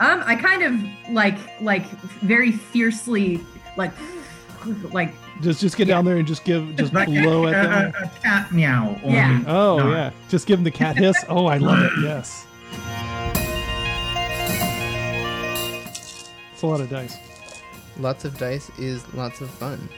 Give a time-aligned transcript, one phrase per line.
[0.00, 1.84] Um, I kind of like like
[2.22, 3.38] very fiercely
[3.76, 3.92] like
[4.92, 5.12] like
[5.42, 8.04] Just just get down there and just give just Like blow a, at them.
[8.04, 8.98] a cat meow.
[9.02, 9.42] Or Yeah.
[9.46, 9.90] Oh No.
[9.90, 11.24] yeah, just give them the cat hiss.
[11.28, 11.92] Oh, I love it.
[12.02, 12.46] Yes,
[16.52, 17.16] it's a lot of dice.
[17.98, 19.88] Lots of dice is lots of fun.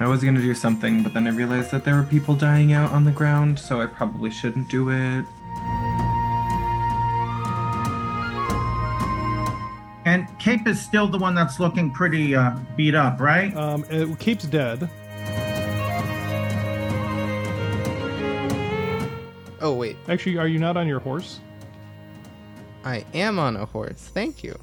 [0.00, 2.92] I was gonna do something, but then I realized that there were people dying out
[2.92, 5.24] on the ground, so I probably shouldn't do it.
[10.54, 13.52] Cape is still the one that's looking pretty uh, beat up, right?
[13.56, 14.88] Um, it keeps dead.
[19.60, 21.40] Oh wait, Actually, are you not on your horse?
[22.84, 24.10] I am on a horse.
[24.14, 24.56] Thank you.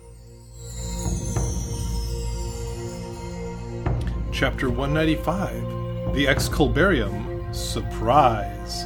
[4.32, 8.86] Chapter 195 The Excalibarium Surprise.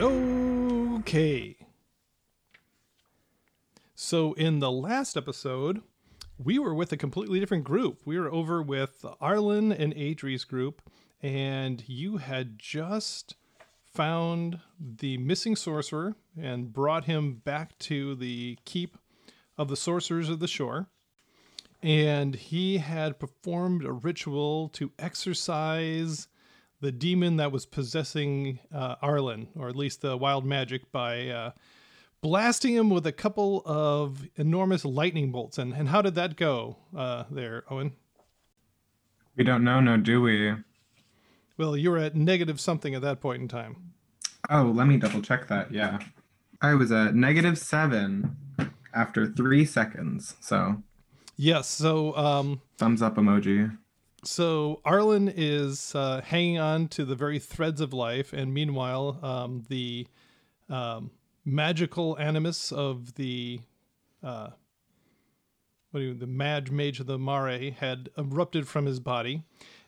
[0.00, 1.56] Okay.
[3.94, 5.82] So in the last episode,
[6.42, 8.00] we were with a completely different group.
[8.04, 10.80] We were over with Arlen and Adri's group,
[11.22, 13.36] and you had just
[13.84, 18.96] found the missing sorcerer and brought him back to the keep
[19.58, 20.88] of the sorcerers of the shore.
[21.82, 26.28] And he had performed a ritual to exorcise
[26.80, 31.50] the demon that was possessing uh, Arlen, or at least the wild magic, by uh,
[32.22, 35.58] blasting him with a couple of enormous lightning bolts.
[35.58, 37.92] And, and how did that go uh, there, Owen?
[39.36, 40.54] We don't know, no, do we?
[41.56, 43.92] Well, you were at negative something at that point in time.
[44.50, 45.72] Oh, let me double check that.
[45.72, 45.98] Yeah.
[46.60, 48.36] I was at negative seven
[48.92, 50.34] after three seconds.
[50.40, 50.82] So,
[51.36, 53.74] Yes, so um, thumbs up emoji.
[54.24, 59.62] so Arlen is uh, hanging on to the very threads of life, and meanwhile, um,
[59.70, 60.06] the
[60.68, 61.10] um,
[61.44, 63.60] magical animus of the
[64.22, 64.50] uh,
[65.90, 69.42] what do you, the mad mage of the Mare had erupted from his body,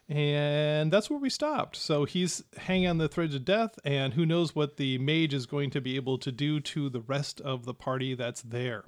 [0.08, 1.76] and that's where we stopped.
[1.76, 5.46] So he's hanging on the threads of death, and who knows what the mage is
[5.46, 8.84] going to be able to do to the rest of the party that's there.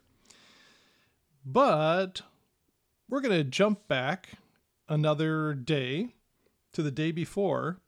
[1.47, 2.23] But
[3.09, 4.31] we're going to jump back
[4.89, 6.15] another day
[6.73, 7.79] to the day before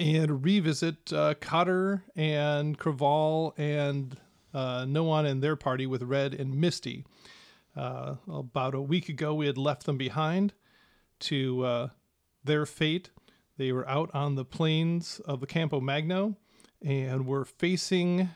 [0.00, 4.16] and revisit uh, Cotter and Craval and
[4.54, 7.04] uh, Noan and their party with Red and Misty.
[7.76, 10.54] Uh, about a week ago, we had left them behind
[11.20, 11.88] to uh,
[12.42, 13.10] their fate.
[13.58, 16.36] They were out on the plains of the Campo Magno
[16.82, 18.30] and were facing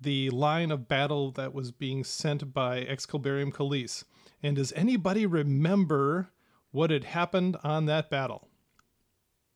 [0.00, 4.04] the line of battle that was being sent by Excalibarium Calise.
[4.40, 6.28] And does anybody remember
[6.70, 8.47] what had happened on that battle?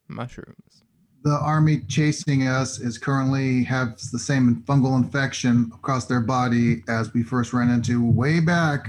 [0.09, 0.85] Mushrooms.
[1.25, 7.15] The army chasing us is currently has the same fungal infection across their body as
[7.15, 8.89] we first ran into way back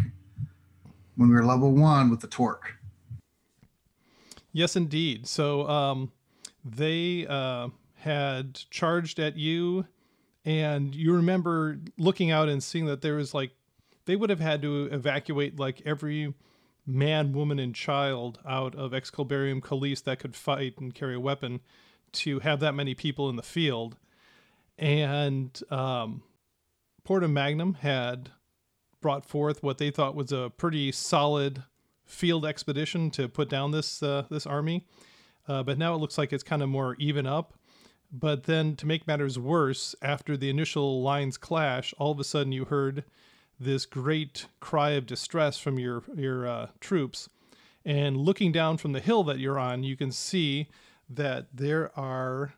[1.16, 2.76] when we were level one with the torque.
[4.52, 5.28] Yes, indeed.
[5.28, 6.12] So um,
[6.66, 9.86] they uh, had charged at you,
[10.46, 13.52] and you remember looking out and seeing that there was like
[14.06, 16.34] they would have had to evacuate like every
[16.86, 21.62] man, woman, and child out of Excalibarium Calise that could fight and carry a weapon
[22.14, 23.98] to have that many people in the field.
[24.78, 26.24] And um,
[27.10, 28.32] Magnum had
[29.02, 31.64] brought forth what they thought was a pretty solid
[32.06, 34.86] field expedition to put down this uh, this army.
[35.48, 37.54] Uh, but now it looks like it's kind of more even up.
[38.12, 42.52] But then, to make matters worse, after the initial lines clash, all of a sudden
[42.52, 43.04] you heard
[43.64, 47.30] this great cry of distress from your your uh, troops.
[47.86, 50.70] And looking down from the hill that you're on, you can see
[51.10, 52.54] that there are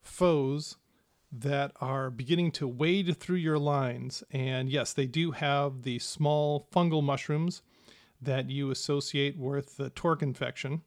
[0.00, 0.76] foes
[1.30, 4.22] that are beginning to wade through your lines.
[4.30, 7.62] And yes, they do have the small fungal mushrooms
[8.20, 10.82] that you associate with the torque infection.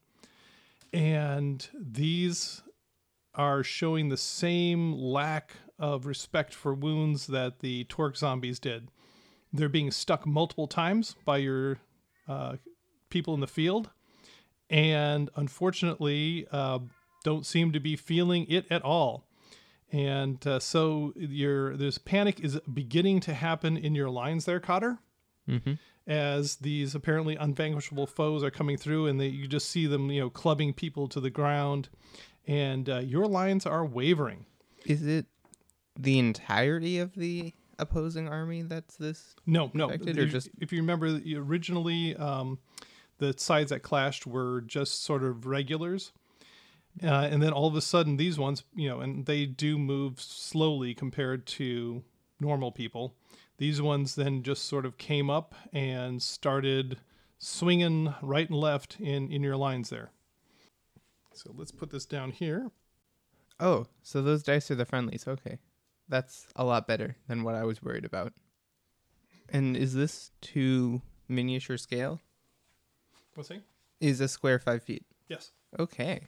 [0.93, 2.63] And these
[3.33, 8.89] are showing the same lack of respect for wounds that the torque zombies did.
[9.53, 11.77] They're being stuck multiple times by your
[12.27, 12.57] uh,
[13.09, 13.89] people in the field,
[14.69, 16.79] and unfortunately, uh,
[17.23, 19.27] don't seem to be feeling it at all.
[19.91, 24.99] And uh, so your there's panic is beginning to happen in your lines there, Cotter.
[25.47, 25.73] Mm-hmm.
[26.07, 30.21] as these apparently unvanquishable foes are coming through, and they, you just see them, you
[30.21, 31.87] know, clubbing people to the ground,
[32.47, 34.47] and uh, your lines are wavering.
[34.87, 35.27] Is it
[35.95, 39.35] the entirety of the opposing army that's this?
[39.45, 39.85] No, no.
[39.87, 42.59] Affected If- just- if you remember, originally um,
[43.17, 46.11] the sides that clashed were just sort of regulars,
[47.03, 50.21] uh, and then all of a sudden these ones, you know, and they do move
[50.21, 52.03] slowly compared to
[52.39, 53.15] normal people.
[53.57, 56.97] These ones then just sort of came up and started
[57.37, 60.11] swinging right and left in in your lines there.
[61.33, 62.71] So let's put this down here.
[63.59, 65.25] Oh, so those dice are the friendlies.
[65.27, 65.57] Okay.
[66.07, 68.33] That's a lot better than what I was worried about.
[69.49, 72.21] And is this to miniature scale?
[73.33, 73.59] What's he?
[73.99, 75.05] Is a square five feet?
[75.27, 75.51] Yes.
[75.79, 76.21] Okay.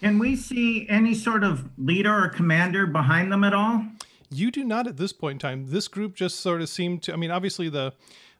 [0.00, 3.84] Can we see any sort of leader or commander behind them at all?
[4.30, 5.66] You do not at this point in time.
[5.70, 7.12] This group just sort of seemed to.
[7.12, 7.94] I mean, obviously the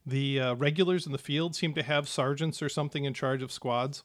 [0.05, 3.51] the uh, regulars in the field seem to have sergeants or something in charge of
[3.51, 4.03] squads,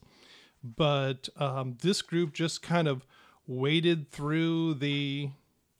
[0.62, 3.04] but um, this group just kind of
[3.46, 5.30] waded through the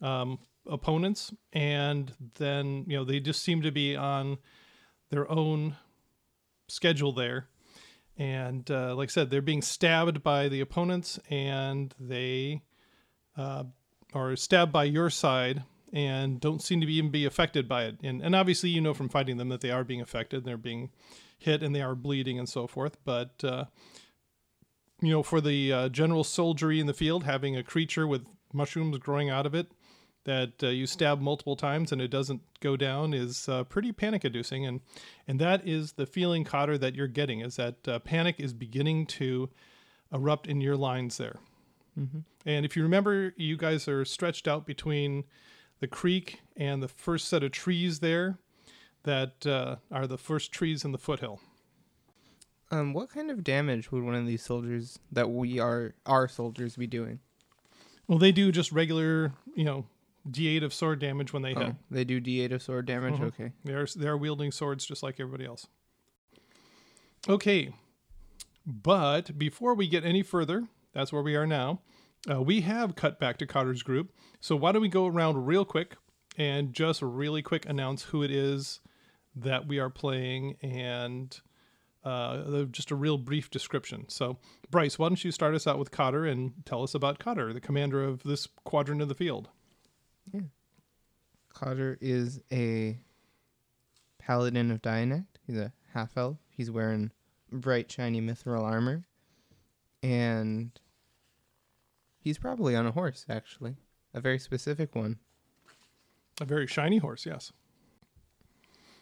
[0.01, 4.39] um, opponents, and then you know they just seem to be on
[5.11, 5.77] their own
[6.69, 7.49] schedule there.
[8.17, 12.63] And uh, like I said, they're being stabbed by the opponents, and they
[13.37, 13.65] uh,
[14.13, 17.97] are stabbed by your side and don't seem to be, even be affected by it.
[18.03, 20.91] And, and obviously, you know from fighting them that they are being affected, they're being
[21.39, 22.99] hit, and they are bleeding and so forth.
[23.05, 23.65] But uh,
[25.01, 28.99] you know, for the uh, general soldiery in the field, having a creature with mushrooms
[28.99, 29.71] growing out of it
[30.25, 34.67] that uh, you stab multiple times and it doesn't go down is uh, pretty panic-inducing,
[34.67, 34.81] and
[35.27, 39.07] and that is the feeling, Cotter, that you're getting is that uh, panic is beginning
[39.07, 39.49] to
[40.13, 41.39] erupt in your lines there.
[42.47, 45.25] And if you remember, you guys are stretched out between
[45.81, 48.39] the creek and the first set of trees there
[49.03, 51.41] that uh, are the first trees in the foothill.
[52.71, 56.77] Um, what kind of damage would one of these soldiers that we are our soldiers
[56.77, 57.19] be doing?
[58.07, 59.87] Well, they do just regular, you know,
[60.29, 61.59] D8 of sword damage when they hit.
[61.69, 63.15] Oh, they do D8 of sword damage.
[63.15, 63.25] Mhm.
[63.29, 63.53] Okay.
[63.65, 65.67] They're they're wielding swords just like everybody else.
[67.29, 67.73] Okay,
[68.67, 71.81] but before we get any further, that's where we are now.
[72.31, 75.65] Uh, we have cut back to Cotter's group, so why don't we go around real
[75.65, 75.97] quick
[76.37, 78.81] and just really quick announce who it is
[79.35, 81.41] that we are playing and
[82.05, 84.07] uh, just a real brief description.
[84.09, 84.39] So,
[84.71, 87.61] Bryce, why don't you start us out with Cotter and tell us about Cotter, the
[87.61, 89.49] commander of this quadrant of the field?
[91.53, 92.99] Cotter is a
[94.19, 95.39] paladin of Dianact.
[95.47, 96.39] He's a half elf.
[96.49, 97.11] He's wearing
[97.51, 99.05] bright, shiny mithril armor.
[100.03, 100.71] And
[102.21, 103.77] he's probably on a horse, actually.
[104.15, 105.19] A very specific one.
[106.41, 107.53] A very shiny horse, yes.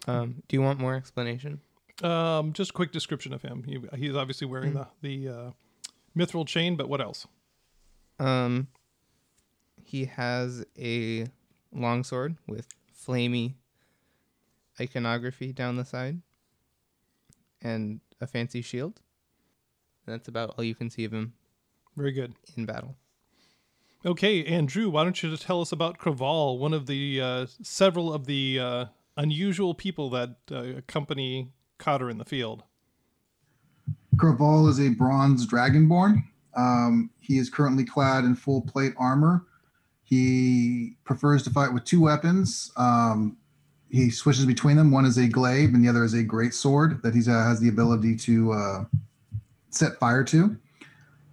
[0.09, 1.61] Um, do you want more explanation?
[2.03, 3.63] Um, just a quick description of him.
[3.65, 4.79] He, he's obviously wearing Hmm.
[5.03, 5.51] the the uh,
[6.17, 7.27] mithril chain, but what else?
[8.19, 8.69] Um,
[9.89, 11.27] he has a
[11.73, 13.55] longsword with flamey
[14.79, 16.21] iconography down the side
[17.63, 19.01] and a fancy shield.
[20.05, 21.33] And that's about all you can see of him
[21.97, 22.35] Very good.
[22.55, 22.97] in battle.
[24.05, 28.13] Okay, Andrew, why don't you just tell us about Craval, one of the uh, several
[28.13, 28.85] of the uh,
[29.17, 32.63] unusual people that uh, accompany Cotter in the field.
[34.17, 36.23] Craval is a bronze dragonborn.
[36.55, 39.47] Um, he is currently clad in full plate armor.
[40.09, 42.73] He prefers to fight with two weapons.
[42.79, 43.37] Um,
[43.91, 44.91] he switches between them.
[44.91, 47.69] One is a glaive, and the other is a great sword that he has the
[47.69, 48.85] ability to uh,
[49.69, 50.57] set fire to.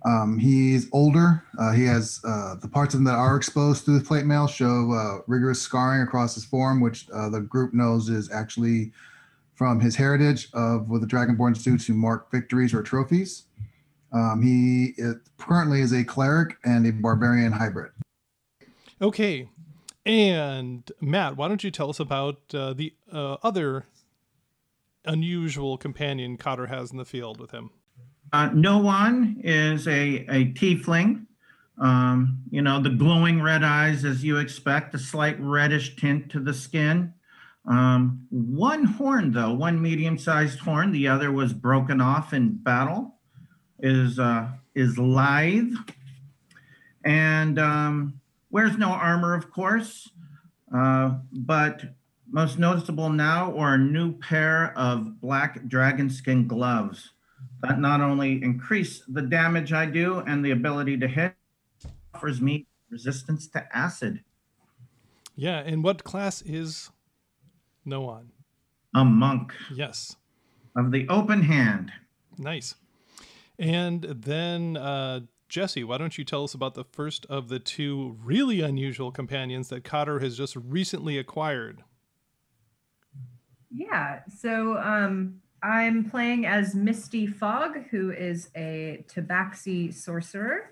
[0.06, 1.42] Um, he's older.
[1.58, 4.46] Uh, he has uh, the parts of him that are exposed through the plate mail
[4.46, 8.92] show uh, rigorous scarring across his form, which uh, the group knows is actually
[9.54, 13.46] from his heritage of what the Dragonborns do to mark victories or trophies.
[14.12, 14.94] Um, he
[15.38, 17.92] currently is a cleric and a barbarian hybrid.
[19.02, 19.50] Okay,
[20.06, 23.86] and Matt, why don't you tell us about uh, the uh, other
[25.04, 27.72] unusual companion Cotter has in the field with him?
[28.32, 31.26] Uh, one is a, a tiefling.
[31.78, 36.40] Um, you know, the glowing red eyes, as you expect, a slight reddish tint to
[36.40, 37.14] the skin.
[37.68, 43.16] Um, one horn, though, one medium sized horn, the other was broken off in battle,
[43.80, 45.74] is, uh, is lithe
[47.06, 48.20] and um,
[48.56, 50.10] wears no armor, of course.
[50.74, 51.82] Uh, but
[52.32, 57.12] most noticeable now are a new pair of black dragon skin gloves
[57.62, 61.36] that not only increase the damage I do and the ability to hit,
[62.14, 64.24] offers me resistance to acid.
[65.36, 66.92] Yeah, and what class is
[67.84, 68.32] Noan?
[68.94, 70.16] a monk Yes.
[70.78, 71.92] of the open hand.
[72.38, 72.76] Nice.
[73.60, 75.20] And then, uh,
[75.56, 79.70] Jesse, why don't you tell us about the first of the two really unusual companions
[79.70, 81.82] that Cotter has just recently acquired?
[83.74, 84.20] Yeah.
[84.38, 90.72] So um, I'm playing as Misty Fog, who is a Tabaxi sorcerer.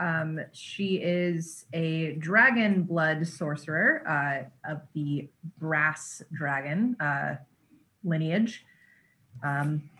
[0.00, 5.28] Um, she is a dragon blood sorcerer uh, of the
[5.58, 7.34] brass dragon uh,
[8.02, 8.64] lineage.
[9.42, 9.90] Um,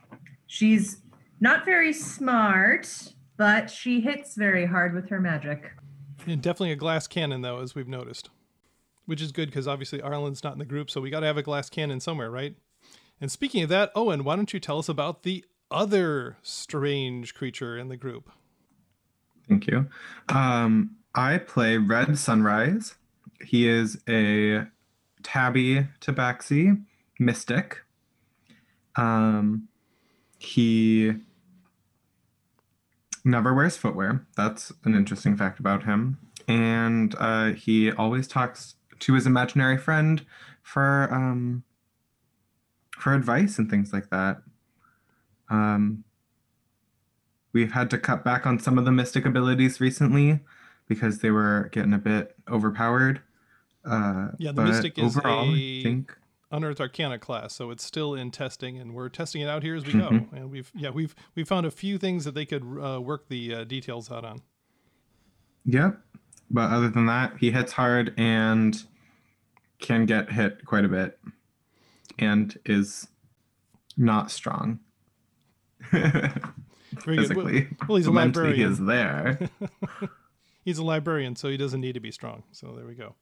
[0.47, 1.03] she's
[1.41, 2.89] not very smart,
[3.37, 5.73] but she hits very hard with her magic.
[6.27, 8.31] And definitely a glass cannon, though, as we've noticed,
[9.07, 11.37] which is good because obviously Arlen's not in the group, so we got to have
[11.37, 12.57] a glass cannon somewhere, right?
[13.21, 17.77] And speaking of that, Owen, why don't you tell us about the other strange creature
[17.77, 18.31] in the group?
[19.49, 19.89] Thank you.
[20.29, 22.95] Um, I play Red Sunrise.
[23.45, 24.67] He is a
[25.23, 26.83] tabby tabaxi
[27.19, 27.79] mystic.
[28.97, 29.69] Um,
[30.39, 31.15] he
[33.25, 34.27] never wears footwear.
[34.37, 36.19] That's an interesting fact about him.
[36.47, 40.25] And uh, he always talks to his imaginary friend
[40.63, 41.65] for um,
[42.99, 44.43] for advice and things like that.
[45.49, 46.05] Um,
[47.53, 50.41] we've had to cut back on some of the mystic abilities recently
[50.87, 53.21] because they were getting a bit overpowered.
[53.85, 56.17] Uh, Yeah, the mystic is overall, a- I think
[56.55, 59.85] Unearthed Arcana class, so it's still in testing, and we're testing it out here as
[59.85, 60.09] we go.
[60.11, 60.33] Mhm.
[60.33, 63.55] And we've yeah we've we found a few things that they could uh, work the
[63.55, 64.41] uh, details out on.
[65.65, 65.99] Yep.
[66.51, 68.81] But other than that, he hits hard and
[69.81, 71.19] can get hit quite a bit
[72.19, 73.09] and is
[73.97, 74.79] not strong.
[75.91, 76.43] Good.
[77.07, 77.69] Well- Physically.
[77.89, 79.51] well, he's a Mentally, he is there.
[80.65, 82.45] He's a librarian, so he doesn't need to be strong.
[82.53, 83.17] So there we go.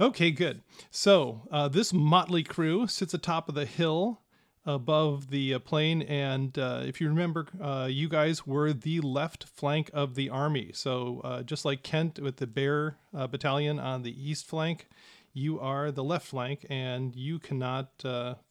[0.00, 0.62] Okay, good.
[0.90, 4.22] So uh, this motley crew sits atop of the hill
[4.64, 9.44] above the uh, plain, and uh, if you remember, uh, you guys were the left
[9.44, 10.70] flank of the army.
[10.72, 14.88] So uh, just like Kent with the Bear uh, Battalion on the east flank,
[15.34, 18.02] you are the left flank, and you cannot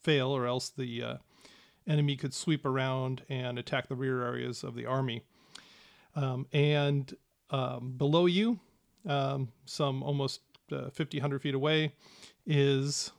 [0.04, 1.18] fail, or else the
[1.88, 5.24] enemy could sweep around and attack the rear areas of the army.
[6.16, 7.12] Um, and
[7.50, 8.60] um, below you,
[9.08, 10.42] um, some almost
[10.74, 11.94] uh, 50, 100 feet away,
[12.46, 13.12] is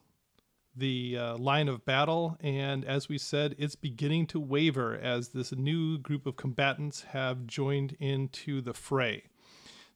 [0.76, 2.36] the uh, line of battle.
[2.40, 7.46] And as we said, it's beginning to waver as this new group of combatants have
[7.46, 9.24] joined into the fray.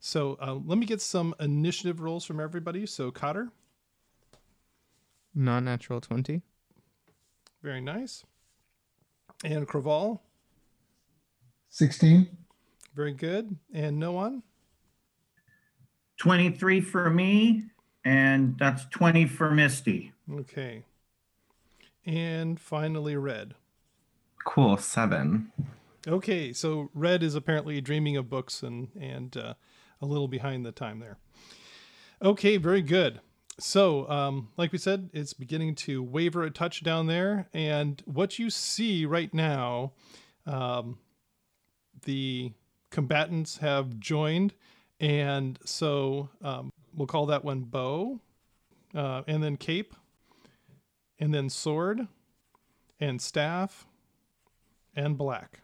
[0.00, 2.84] So uh, let me get some initiative rolls from everybody.
[2.86, 3.50] So, Cotter,
[5.34, 6.42] Non natural 20.
[7.62, 8.24] very nice.
[9.44, 10.20] And Craval,
[11.70, 12.28] 16.
[12.94, 13.56] very good.
[13.72, 14.42] And Noan.
[16.24, 17.64] 23 for me,
[18.02, 20.10] and that's 20 for Misty.
[20.32, 20.82] Okay.
[22.06, 23.52] And finally, Red.
[24.42, 24.78] cool.
[24.78, 25.52] Seven.
[26.08, 29.52] Okay, so Red is apparently dreaming of books and and uh,
[30.00, 31.18] a little behind the time there.
[32.22, 33.20] Okay, very good.
[33.60, 38.38] So, um, like we said, it's beginning to waver a touch down there, and what
[38.38, 39.92] you see right now,
[40.46, 40.96] um,
[42.04, 42.52] the
[42.90, 44.54] combatants have joined,
[45.04, 48.20] and so um, we'll call that one bow,
[48.94, 49.94] uh, and then cape,
[51.18, 52.08] and then sword,
[52.98, 53.86] and staff,
[54.96, 55.60] and black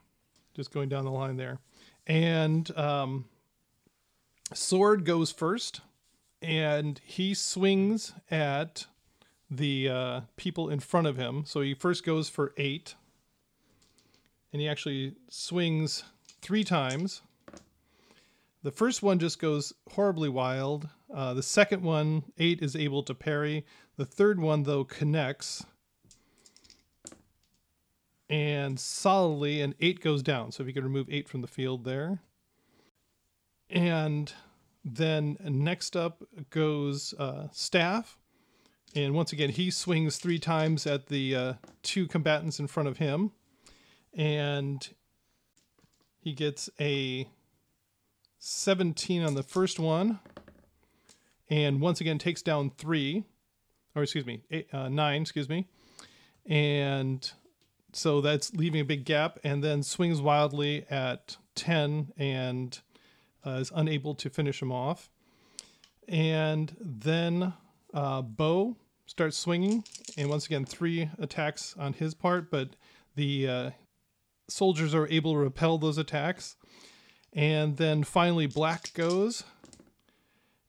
[0.54, 1.58] just going down the line there.
[2.06, 3.24] And um,
[4.52, 5.80] Sword goes first,
[6.42, 8.86] and he swings at
[9.50, 11.44] the uh, people in front of him.
[11.46, 12.94] So he first goes for eight,
[14.52, 16.04] and he actually swings
[16.40, 17.22] three times.
[18.62, 20.88] The first one just goes horribly wild.
[21.12, 23.64] Uh, the second one, eight is able to parry.
[23.96, 25.64] The third one, though, connects
[28.28, 30.52] and solidly, and eight goes down.
[30.52, 32.20] So if you could remove eight from the field there.
[33.70, 34.32] And
[34.84, 38.18] then next up goes uh, Staff.
[38.94, 41.52] And once again, he swings three times at the uh,
[41.82, 43.32] two combatants in front of him.
[44.12, 44.86] And
[46.18, 47.28] he gets a
[48.40, 50.18] 17 on the first one.
[51.48, 53.24] And once again, takes down three.
[53.94, 55.68] Or excuse me, eight, uh, nine, excuse me.
[56.46, 57.30] And
[57.92, 62.80] so that's leaving a big gap and then swings wildly at 10 and
[63.46, 65.10] uh, is unable to finish him off
[66.08, 67.52] and then
[67.94, 69.82] uh, bo starts swinging
[70.16, 72.70] and once again three attacks on his part but
[73.16, 73.70] the uh,
[74.48, 76.56] soldiers are able to repel those attacks
[77.32, 79.44] and then finally black goes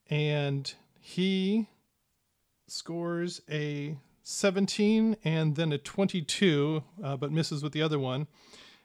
[0.09, 1.67] and he
[2.67, 8.27] scores a 17 and then a 22, uh, but misses with the other one.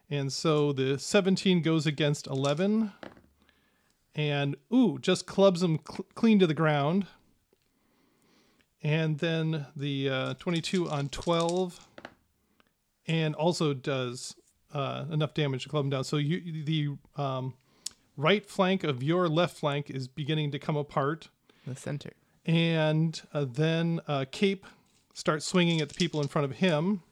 [0.09, 2.92] And so the 17 goes against 11.
[4.14, 7.06] And, ooh, just clubs him cl- clean to the ground.
[8.83, 11.87] And then the uh, 22 on 12.
[13.09, 14.37] And also does
[14.73, 16.04] uh, enough damage to club him down.
[16.04, 17.54] So you the um,
[18.16, 21.28] right flank of your left flank is beginning to come apart
[21.66, 22.12] The center.
[22.44, 24.66] and uh, then uh, Cape
[25.14, 27.02] starts swinging at the people in front of him.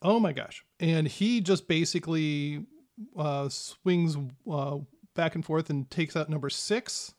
[0.00, 0.64] Oh my gosh!
[0.80, 2.66] And he just basically
[3.16, 4.16] uh, swings
[4.50, 4.78] uh,
[5.14, 7.14] back and forth and takes out number six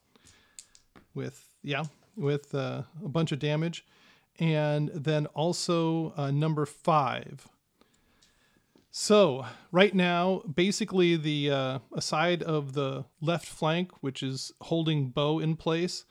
[1.13, 1.83] with yeah
[2.17, 3.85] with uh, a bunch of damage,
[4.37, 7.47] and then also uh, number five.
[8.95, 15.39] So right now, basically the uh, aside of the left flank, which is holding bow
[15.39, 16.05] in place,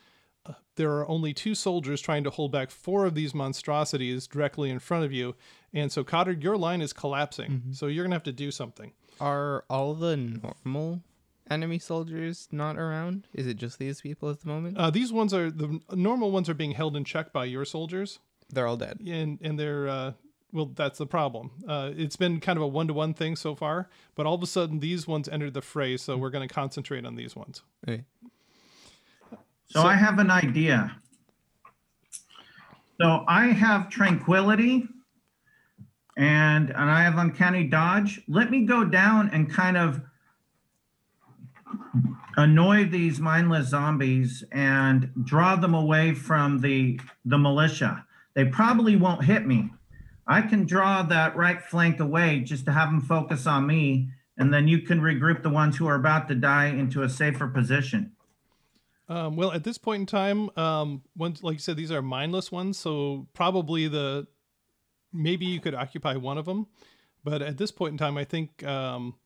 [0.45, 4.69] uh, there are only two soldiers trying to hold back four of these monstrosities directly
[4.69, 5.37] in front of you,
[5.73, 7.63] and so Cotter, your line is collapsing.
[7.71, 8.91] So you're gonna have to do something.
[9.21, 11.05] Are all the normal
[11.49, 13.29] enemy soldiers not around?
[13.33, 14.77] Is it just these people at the moment?
[14.77, 18.19] Uh, these ones are the normal ones are being held in check by your soldiers,
[18.53, 18.99] They're all dead.
[19.07, 20.13] and and they're uh,
[20.53, 21.51] well, that's the problem.
[21.67, 24.43] Uh, it's been kind of a one to one thing so far, but all of
[24.43, 27.63] a sudden these ones entered the fray, so we're going to concentrate on these ones.
[27.89, 28.05] Okay.
[29.69, 30.95] So, I have an idea.
[33.01, 34.87] So I have tranquility
[36.17, 38.21] and and I have uncanny dodge.
[38.29, 40.03] Let me go down and kind of
[42.37, 48.05] annoy these mindless zombies and draw them away from the the militia.
[48.35, 49.71] They probably won't hit me.
[50.27, 54.53] I can draw that right flank away just to have them focus on me and
[54.53, 58.13] then you can regroup the ones who are about to die into a safer position.
[59.09, 62.51] Um, well, at this point in time, um, ones like you said, these are mindless
[62.51, 64.27] ones, so probably the
[65.13, 66.67] maybe you could occupy one of them,
[67.23, 69.17] but at this point in time, I think um,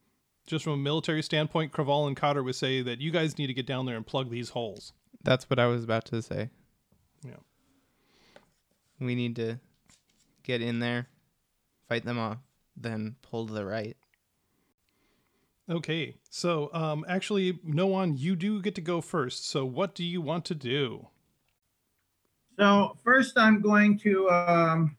[0.46, 3.54] just from a military standpoint, Craval and Cotter would say that you guys need to
[3.54, 4.92] get down there and plug these holes.
[5.22, 6.50] That's what I was about to say.
[7.24, 7.36] Yeah.
[8.98, 9.60] We need to
[10.46, 11.08] get in there,
[11.88, 12.38] fight them off,
[12.76, 13.96] then pull to the right.
[15.68, 19.48] Okay, so um, actually, Noan, you do get to go first.
[19.48, 21.08] So, what do you want to do?
[22.58, 24.96] So first, I'm going to um,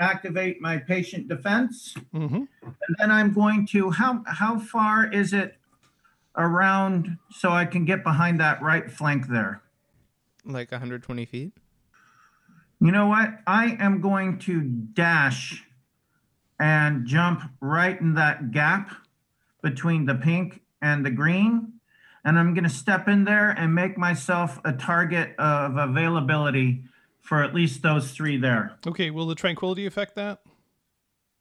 [0.00, 2.34] activate my patient defense, Mm-hmm.
[2.62, 5.56] and then I'm going to how how far is it
[6.36, 9.62] around so I can get behind that right flank there?
[10.44, 11.52] Like 120 feet?
[12.80, 13.38] You know what?
[13.46, 15.64] I am going to dash
[16.58, 18.90] and jump right in that gap
[19.62, 21.72] between the pink and the green.
[22.24, 26.84] And I'm going to step in there and make myself a target of availability
[27.20, 28.78] for at least those three there.
[28.86, 30.40] Okay, will the tranquility affect that?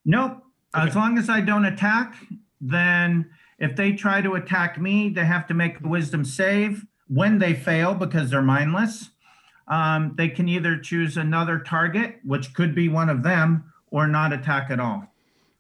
[0.04, 0.44] Nope.
[0.74, 2.16] As long as I don't attack,
[2.60, 6.86] then if they try to attack me, they have to make a wisdom save.
[7.08, 9.12] When they fail, because they're mindless,
[9.68, 14.32] um, they can either choose another target, which could be one of them, or not
[14.34, 15.08] attack at all.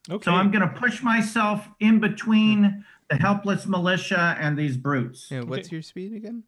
[0.09, 0.23] Okay.
[0.25, 5.29] So I'm going to push myself in between the helpless militia and these brutes.
[5.31, 5.77] Yeah, what's Okay.
[5.77, 6.43] your speed again?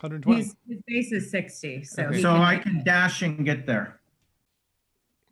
[0.00, 0.40] 120.
[0.42, 2.22] He's, his base is 60, so Okay.
[2.22, 4.00] So can I make- can dash and get there.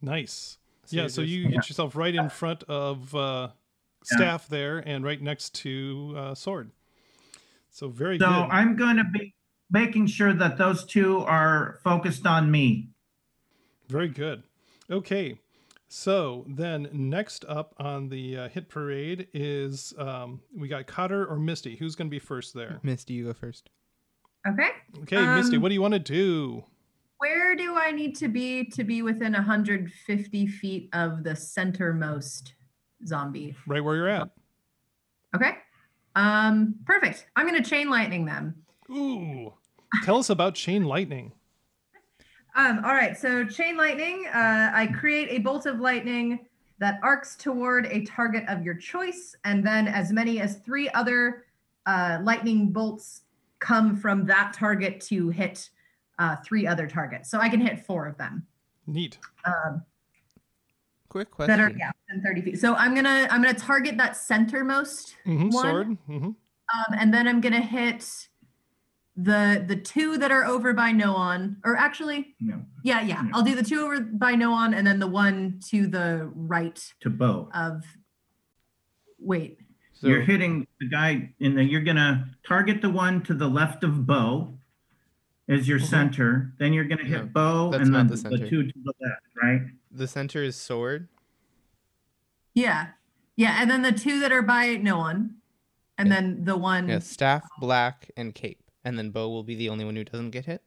[0.02, 0.58] Nice.
[0.84, 3.48] So yeah, so just- you get yourself right in front of uh,
[4.02, 6.70] staff there and right next to uh, sword.
[7.70, 8.24] So very good.
[8.24, 8.50] So good.
[8.50, 9.34] I'm going to be
[9.74, 12.88] making sure that those two are focused on me.
[13.88, 14.44] Very good.
[14.88, 15.40] Okay.
[15.88, 21.36] So then next up on the uh, hit parade is um, we got Cotter or
[21.36, 21.74] Misty.
[21.74, 22.78] Who's going to be first there?
[22.84, 23.68] Misty, you go first.
[24.46, 24.68] Okay.
[25.02, 26.62] Okay, Misty, Um, what do you want to do?
[27.18, 32.52] Where do I need to be to be within 150 feet of the centermost
[33.06, 33.56] zombie?
[33.66, 34.28] Right where you're at.
[35.34, 35.56] Okay.
[36.14, 37.26] Um, perfect.
[37.34, 38.54] I'm gonna chain lightning them.
[38.90, 39.52] Ooh.
[40.02, 41.32] Tell us about chain lightning.
[42.56, 46.46] Um, all right, so chain lightning, uh, I create a bolt of lightning
[46.78, 51.44] that arcs toward a target of your choice, and then as many as three other
[51.86, 53.22] uh, lightning bolts
[53.58, 55.68] come from that target to hit
[56.18, 57.30] uh, three other targets.
[57.30, 58.46] So I can hit four of them
[58.86, 59.18] Neat.
[59.44, 59.82] um,
[61.08, 61.60] Quick that question.
[61.60, 62.60] are yeah, within 30 feet.
[62.60, 65.52] So I'm gonna I'm gonna target that centermost hmm One.
[65.52, 65.86] Sword.
[66.06, 66.34] hmm Um,
[66.98, 68.28] and then I'm gonna hit
[69.16, 73.30] the the two that are over by Noan, or actually, No, yeah, yeah, Yeah.
[73.32, 77.10] I'll do the two over by Noan, and then the one to the right to
[77.10, 77.48] bow.
[77.54, 77.84] of.
[79.18, 79.58] Wait,
[79.92, 83.84] So, you're hitting the guy in the you're gonna target the one to the left
[83.84, 84.58] of bow
[85.46, 85.86] is your Mhm.
[85.86, 86.54] center.
[86.58, 88.48] Then you're going to hit No, bow and then the the, center.
[88.48, 89.60] two to the left, right?
[89.90, 91.06] The center is sword.
[92.54, 92.92] Yeah.
[93.36, 93.58] Yeah.
[93.60, 95.34] And then the two that are by Noan.
[95.98, 96.14] And Yeah.
[96.14, 96.88] then the one.
[96.88, 98.63] Yeah, staff, black, and cape.
[98.84, 100.62] And then bow will be the only one who doesn't get hit.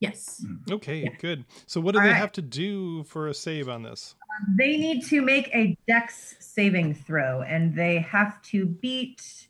[0.00, 0.44] Yes.
[0.70, 1.10] Okay, Yeah.
[1.18, 1.44] good.
[1.66, 2.16] So what do All they right.
[2.18, 4.14] have to do for a save on this?
[4.58, 9.48] They need to make a dex saving throw and they have to beat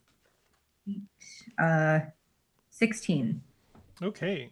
[1.58, 2.00] uh,
[2.70, 3.42] 16.
[4.02, 4.50] Okay.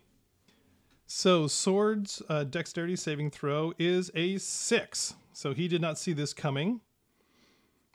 [1.07, 5.15] So Sword's uh, dexterity saving throw is a six.
[5.33, 6.81] So he did not see this coming.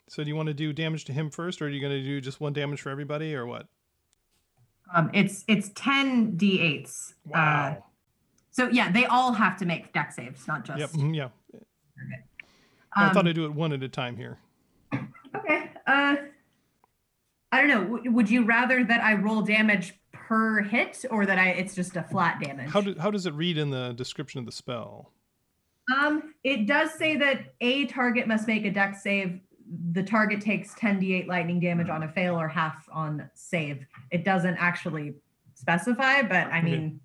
[0.08, 2.02] So do you want to do damage to him first, or are you going to
[2.02, 3.66] do just one damage for everybody, or what?
[4.94, 7.14] Um, it's it's 10 d8s.
[7.34, 7.76] Uh,
[8.50, 10.78] so yeah, they all have to make dex saves, not just.
[10.80, 10.90] yep.
[10.90, 11.28] mhm, yeah.
[12.96, 14.38] I Um, thought I'd do it one at a time here.
[15.36, 15.70] Okay.
[15.86, 16.16] Uh,
[17.52, 17.84] I don't know.
[17.96, 21.96] W- would you rather that I roll damage per hit, or that I it's just
[21.96, 22.70] a flat damage?
[22.70, 25.12] How do, how does it read in the description of the spell?
[25.96, 29.40] Um, it does say that a target must make a dex save.
[29.92, 31.92] The target takes 10d8 lightning damage hmm.
[31.92, 33.86] on a fail or half on save.
[34.10, 35.14] It doesn't actually
[35.54, 36.62] specify, but I Okay.
[36.62, 37.00] mean,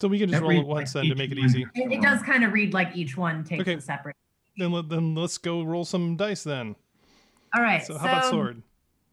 [0.00, 1.66] So we can just roll it once like then to make it easy.
[1.74, 3.74] it, it does kind of read like each one takes Okay.
[3.74, 4.16] a separate.
[4.56, 6.74] Then let, then let's go roll some dice then.
[7.56, 7.84] All right.
[7.84, 8.62] So how about sword?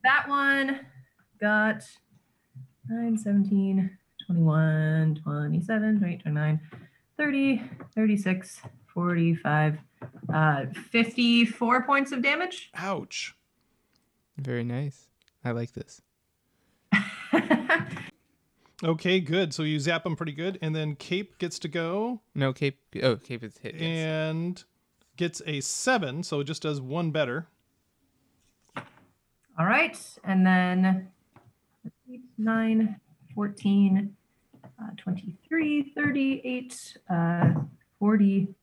[0.03, 0.81] That one
[1.39, 1.83] got
[2.87, 6.61] 9, 17, 21, 27, 28, 29,
[7.17, 7.63] 30,
[7.93, 8.61] 36,
[8.95, 9.77] 45,
[10.33, 12.71] uh, 54 points of damage.
[12.73, 13.35] Ouch.
[14.37, 15.09] Very nice.
[15.43, 16.01] I like this.
[18.83, 19.53] Okay, good.
[19.53, 22.77] So you zap him pretty good, and then Cape gets to go No cape.
[23.01, 23.75] Oh, cape is hit.
[23.75, 23.81] Yes.
[23.81, 24.63] and
[25.15, 27.47] gets a seven, so it just does one better.
[29.57, 29.97] All right.
[30.25, 31.07] And then
[32.11, 32.99] 8, 9,
[33.33, 34.15] 14,
[34.63, 37.53] uh, 23, 38, uh,
[37.97, 38.53] 46,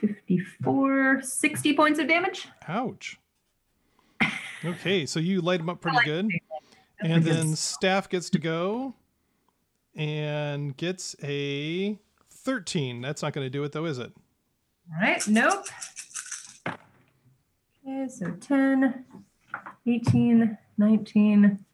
[0.00, 2.48] 54, 60 points of damage.
[2.68, 3.18] Ouch.
[4.64, 6.30] Okay, so you light him up pretty good.
[7.00, 8.92] And then Staff gets to go
[9.94, 11.96] and gets a
[12.30, 13.00] 13.
[13.00, 14.12] That's not going to do it, though, is it?
[14.92, 15.24] All right.
[15.28, 15.64] Nope.
[17.86, 18.08] Okay.
[18.08, 19.04] So 10,
[19.86, 21.64] 18, 19,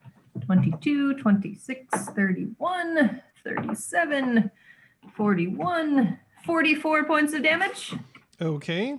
[0.44, 4.50] 22, 26, 31, 37,
[5.16, 7.94] 41, 44 points of damage.
[8.40, 8.98] Okay.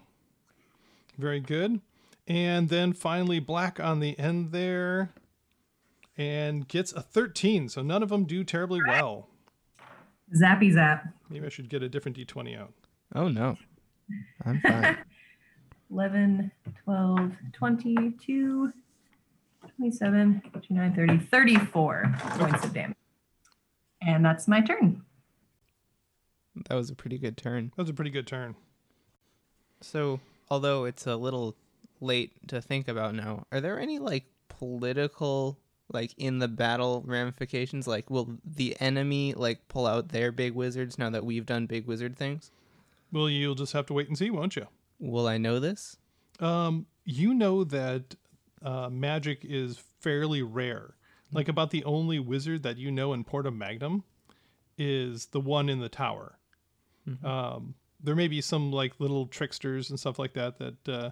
[1.17, 1.81] Very good.
[2.27, 5.11] And then finally, Black on the end there
[6.17, 7.69] and gets a 13.
[7.69, 9.27] So none of them do terribly well.
[10.35, 11.05] Zappy zap.
[11.29, 12.73] Maybe I should get a different d20 out.
[13.13, 13.57] Oh no.
[14.45, 14.97] I'm fine.
[15.91, 16.51] 11,
[16.83, 18.73] 12, 22,
[19.77, 22.97] 27, 29, 30, 34 points of damage.
[24.01, 25.03] And that's my turn.
[26.67, 27.71] that was a pretty good turn.
[27.75, 28.55] That was a pretty good turn.
[29.81, 31.55] So, although it's a little
[32.01, 35.57] late to think about now, are there any like political
[35.91, 37.87] like in the battle ramifications?
[37.87, 41.85] Like, will the enemy like pull out their big wizards now that we've done big
[41.85, 42.51] wizard things?
[43.11, 44.67] Well, you'll just have to wait and see, won't you?
[44.99, 45.97] Will I know this?
[46.39, 48.15] Um, you know that
[48.63, 50.95] uh, magic is fairly rare.
[51.31, 54.03] Like about the only wizard that you know in Porta Magnum
[54.77, 56.37] is the one in the tower.
[57.23, 57.75] Um,
[58.05, 61.09] there may be some like little tricksters and stuff like that that uh,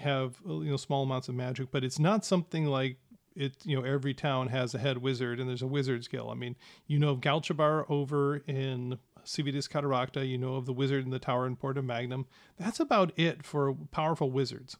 [0.00, 2.98] have uh, you know small amounts of magic, but it's not something like
[3.34, 3.54] it.
[3.64, 6.30] You know, every town has a head wizard and there's a wizard's guild.
[6.30, 10.28] I mean, you know of Galchabar over in Civitas Cataracta.
[10.28, 12.26] You know of the wizard in the tower in Porta Magnum.
[12.58, 14.76] That's about it for powerful wizards.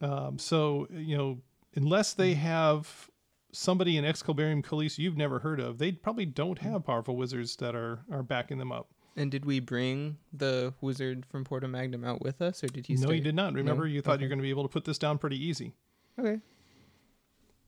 [0.00, 1.38] Um, so you know,
[1.74, 3.10] unless they have
[3.52, 7.74] somebody in Excalibarium Khalees you've never heard of, they probably don't have powerful wizards that
[7.74, 8.92] are are backing them up.
[9.18, 12.94] And did we bring the wizard from Porta Magnum out with us, or did he?
[12.94, 13.16] no, stay?
[13.16, 13.52] you did not.
[13.54, 14.22] Remember, you thought Okay.
[14.22, 15.74] you're going to be able to put this down pretty easy.
[16.18, 16.40] Okay.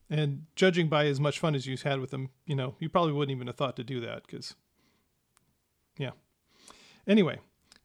[0.09, 3.13] And judging by as much fun as you've had with them, you know, you probably
[3.13, 4.55] wouldn't even have thought to do that because,
[5.97, 6.11] yeah.
[7.07, 7.39] Anyway,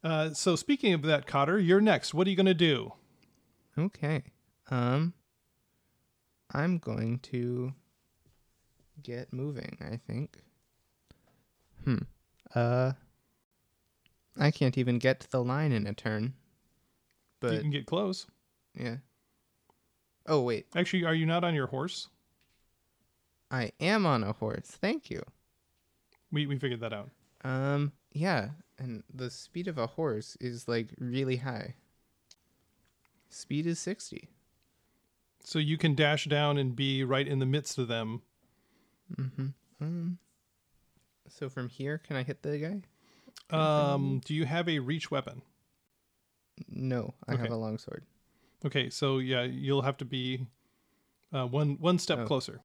[0.04, 2.14] uh, so speaking of that, Cotter, you're next.
[2.14, 2.92] What are you going to do?
[3.78, 4.22] Okay.
[4.70, 5.12] Um
[6.52, 7.74] I'm going to
[9.02, 10.38] get moving, I think.
[11.84, 11.98] Hmm.
[12.54, 12.92] Uh
[14.38, 16.34] I can't even get to the line in a turn.
[17.40, 18.26] But you can get close.
[18.78, 18.96] yeah.
[20.28, 22.08] Oh wait, Actually, are you not on your horse?
[23.50, 24.66] I am on a horse.
[24.66, 25.22] Thank you.
[26.32, 27.10] We we figured that out.
[27.44, 31.74] Um yeah, and the speed of a horse is like really high.
[33.28, 34.28] Speed is 60.
[35.44, 38.22] So you can dash down and be right in the midst of them.
[39.14, 39.52] Mhm.
[39.80, 40.18] Um
[41.28, 42.82] So from here, can I hit the guy?
[43.50, 45.42] Um, do you have a reach weapon?
[46.68, 47.42] No, I Okay.
[47.42, 48.04] have a longsword.
[48.64, 50.46] Okay, so yeah, you'll have to be
[51.32, 52.26] uh, one one step Oh.
[52.26, 52.60] closer.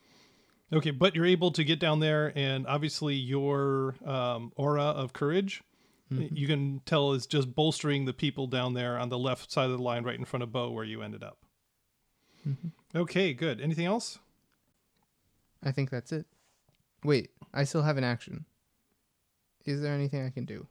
[0.74, 5.62] Okay, but you're able to get down there, and obviously your um, aura of courage,
[6.12, 6.36] Mm-hmm.
[6.36, 9.78] you can tell is just bolstering the people down there on the left side of
[9.78, 11.38] the line, right in front of Bo, where you ended up.
[12.46, 12.68] Mm-hmm.
[12.98, 13.62] Okay, good.
[13.62, 14.20] Anything else?
[15.64, 16.26] I think that's it.
[17.06, 18.44] Wait, I still have an action.
[19.66, 20.68] Is there anything I can do?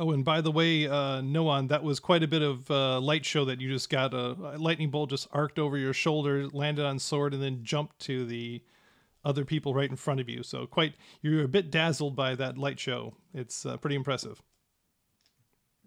[0.00, 3.24] Oh, and by the way, uh, Noan, that was quite a bit of uh, light
[3.24, 4.14] show that you just got.
[4.14, 7.98] A, a lightning bolt just arced over your shoulder, landed on sword, and then jumped
[8.00, 8.62] to the
[9.24, 10.42] other people right in front of you.
[10.44, 13.14] So quite, you're a bit dazzled by that light show.
[13.34, 14.40] It's uh, pretty impressive.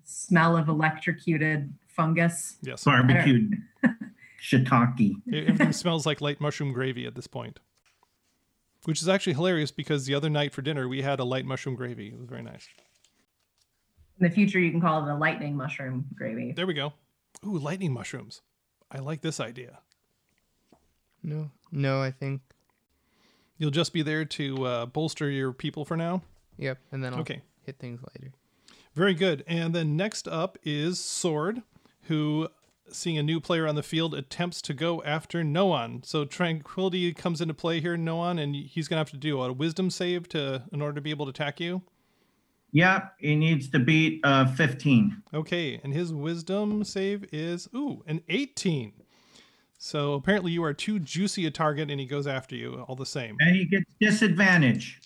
[0.03, 2.57] Smell of electrocuted fungus.
[2.61, 3.55] Yes, Barbecued
[4.43, 5.13] shiitake.
[5.33, 7.59] everything smells like light mushroom gravy at this point,
[8.85, 11.75] which is actually hilarious because the other night for dinner we had a light mushroom
[11.75, 12.07] gravy.
[12.07, 12.67] It was very nice.
[14.19, 16.51] In the future, you can call it a lightning mushroom gravy.
[16.51, 16.93] There we go.
[17.45, 18.41] Ooh, lightning mushrooms.
[18.91, 19.79] I like this idea.
[21.23, 22.41] No, no, I think.
[23.57, 26.21] You'll just be there to uh, bolster your people for now.
[26.57, 27.41] Yep, and then I'll Okay.
[27.63, 28.33] hit things later.
[28.95, 29.43] Very good.
[29.47, 31.61] And then next up is Sword,
[32.03, 32.49] who,
[32.91, 36.01] seeing a new player on the field, attempts to go after Noan.
[36.03, 39.51] So Tranquility comes into play here, Noan, and he's going to have to do a
[39.53, 41.81] wisdom save to in order to be able to attack you.
[42.73, 45.23] Yeah, he needs to beat uh, 15.
[45.33, 48.93] Okay, and his wisdom save is, ooh, an 18.
[49.77, 53.05] So apparently you are too juicy a target, and he goes after you all the
[53.05, 54.99] same, And he gets disadvantage.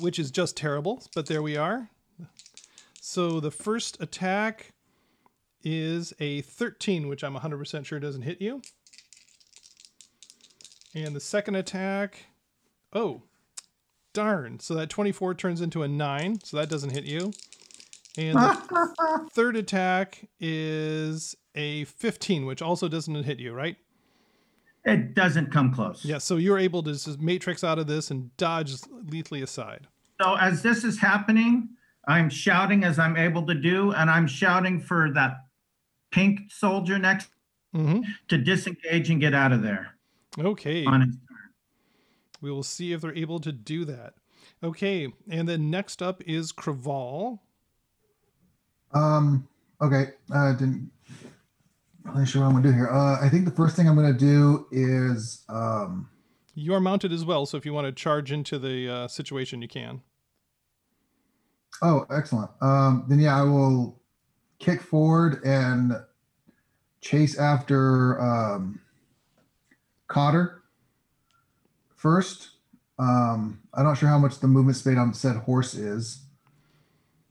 [0.00, 1.90] which is just terrible, but there we are.
[3.00, 4.72] So the first attack
[5.64, 8.62] is a 13, which I'm 100% sure doesn't hit you.
[10.94, 12.26] And the second attack,
[12.92, 13.22] oh,
[14.12, 14.60] darn.
[14.60, 17.32] So that 24 turns into a 9, so that doesn't hit you.
[18.16, 23.76] And the third attack is a 15, which also doesn't hit you, right?
[24.84, 26.04] It doesn't come close.
[26.04, 28.74] Yeah, so you're able to just matrix out of this and dodge
[29.08, 29.86] lethally aside.
[30.20, 31.70] So as this is happening,
[32.06, 35.38] I'm shouting as I'm able to do, and I'm shouting for that
[36.14, 37.30] pink soldier next
[37.72, 39.96] hmm to disengage and get out of there
[40.38, 40.84] Okay.
[40.86, 41.16] on his
[42.40, 44.14] We will see if they're able to do that.
[44.62, 47.40] Okay, and then next up is Craval.
[48.92, 49.48] Um.
[49.80, 50.12] Okay.
[50.32, 50.90] Uh, didn't
[52.04, 52.88] really sure what I'm gonna do here.
[52.88, 56.08] Uh, I think the first thing I'm gonna do is um.
[56.54, 59.60] You are mounted as well, so if you want to charge into the uh, situation,
[59.60, 60.02] you can.
[61.82, 62.50] Oh, excellent.
[62.60, 64.00] Um, then yeah, I will
[64.58, 65.94] kick forward and
[67.00, 68.80] chase after um,
[70.08, 70.62] Cotter
[71.96, 72.50] first.
[72.98, 76.22] Um, I'm not sure how much the movement speed on said horse is,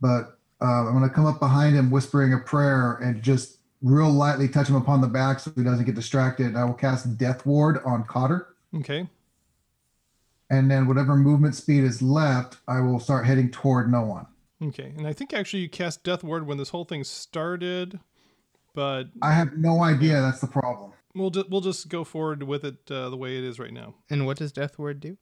[0.02, 4.10] but uh, I'm going to come up behind him, whispering a prayer, and just real
[4.10, 6.48] lightly touch him upon the back so he doesn't get distracted.
[6.48, 8.56] And I will cast Death Ward on Cotter.
[8.76, 9.08] Okay.
[10.50, 14.28] And then whatever movement speed is left, I will start heading toward Noan.
[14.64, 18.00] Okay, and I think actually you cast Death Ward when this whole thing started,
[18.74, 20.22] but I have no idea.
[20.22, 20.94] That's the problem.
[21.16, 23.96] we'll ju- we'll just go forward with it uh, the way it is right now.
[24.10, 25.18] And what does Death Ward do?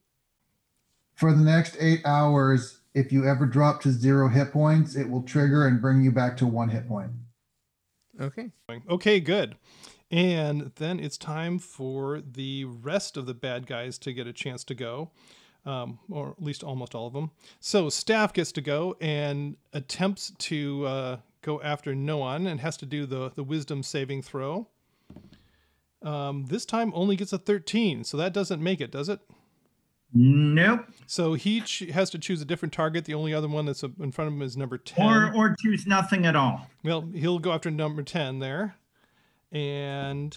[1.14, 5.22] For the next eight hours, if you ever drop to zero hit points, it will
[5.22, 7.10] trigger and bring you back to one hit point.
[8.20, 8.50] Okay.
[8.88, 9.56] Okay, good.
[10.10, 14.62] And then it's time for the rest of the bad guys to get a chance
[14.64, 15.10] to go,
[15.64, 17.30] um, or at least almost all of them.
[17.60, 22.86] So Staff gets to go and attempts to uh, go after Noan and has to
[22.86, 24.68] do the, the wisdom saving throw.
[26.02, 29.20] Um, this time only gets a 13, so that doesn't make it, does it?
[30.14, 30.86] Nope.
[31.06, 33.04] So he ch- has to choose a different target.
[33.06, 35.06] The only other one that's in front of him is number 10.
[35.06, 36.68] Or or choose nothing at all.
[36.84, 38.76] Well, he'll go after number 10 there.
[39.50, 40.36] And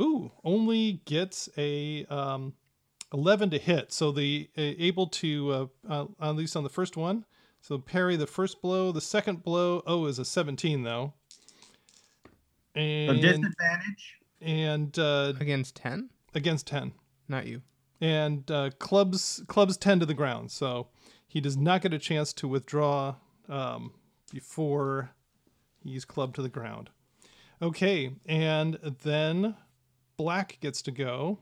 [0.00, 2.54] ooh, only gets a um
[3.14, 3.92] 11 to hit.
[3.92, 7.24] So the uh, able to uh, uh, at least on the first one.
[7.62, 11.14] So parry the first blow, the second blow, oh is a 17 though.
[12.26, 14.16] So And disadvantage.
[14.40, 16.10] and uh, Against 10?
[16.34, 16.92] against 10.
[17.28, 17.62] Not you.
[18.00, 20.88] and uh, clubs clubs 10 to the ground so
[21.26, 23.14] he does not get a chance to withdraw
[23.48, 23.92] um,
[24.32, 25.10] before
[25.84, 26.90] he's clubbed to the ground
[27.62, 29.54] okay and then
[30.16, 31.38] black gets to go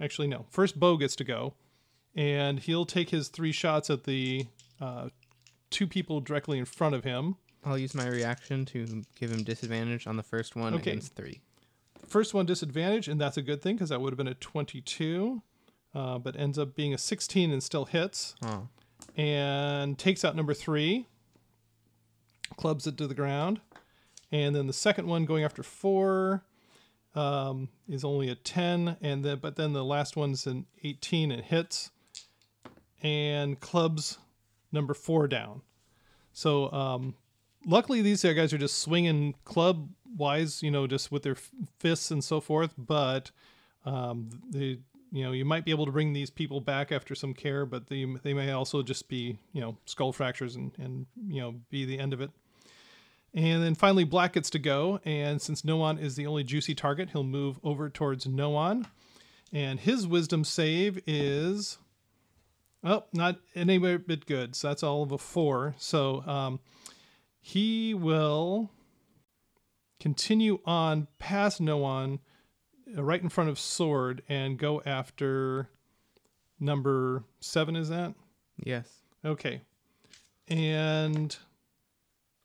[0.00, 1.54] actually no first Bo gets to go
[2.14, 4.46] and he'll take his three shots at the
[4.80, 5.08] uh,
[5.70, 10.06] two people directly in front of him I'll use my reaction to give him disadvantage
[10.06, 10.90] on the first one Okay.
[10.92, 11.40] against three.
[12.06, 15.42] first one disadvantage and that's a good thing because that would have been a 22
[15.94, 18.68] uh, but ends up being a 16 and still hits Oh.
[19.16, 21.06] and takes out number three,
[22.56, 23.60] clubs it to the ground.
[24.32, 26.44] And then the second one going after four
[27.16, 31.42] um, is only a 10, and then but then the last one's an 18 and
[31.42, 31.90] hits,
[33.02, 34.18] and clubs
[34.70, 35.62] number four down.
[36.32, 37.14] So um,
[37.66, 42.10] luckily these guys are just swinging club wise, you know, just with their f- fists
[42.10, 42.74] and so forth.
[42.76, 43.30] But
[43.84, 44.78] um, they,
[45.12, 47.86] you know, you might be able to bring these people back after some care, but
[47.86, 51.84] they they may also just be, you know, skull fractures and and you know be
[51.84, 52.30] the end of it.
[53.36, 57.10] And then finally, Black gets to go, and since Noan is the only juicy target,
[57.10, 58.86] he'll move over towards Noan,
[59.52, 61.78] and his Wisdom save is
[62.84, 64.54] Oh, not anywhere bit good.
[64.54, 65.74] So that's all of a four.
[65.76, 66.60] So um,
[67.40, 68.70] he will
[69.98, 72.20] continue on past Noan,
[72.96, 75.68] uh, right in front of Sword, and go after
[76.60, 77.74] number seven.
[77.74, 78.14] Is that
[78.62, 78.88] Yes.
[79.24, 79.62] okay?
[80.46, 81.36] And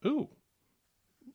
[0.04, 0.28] ooh,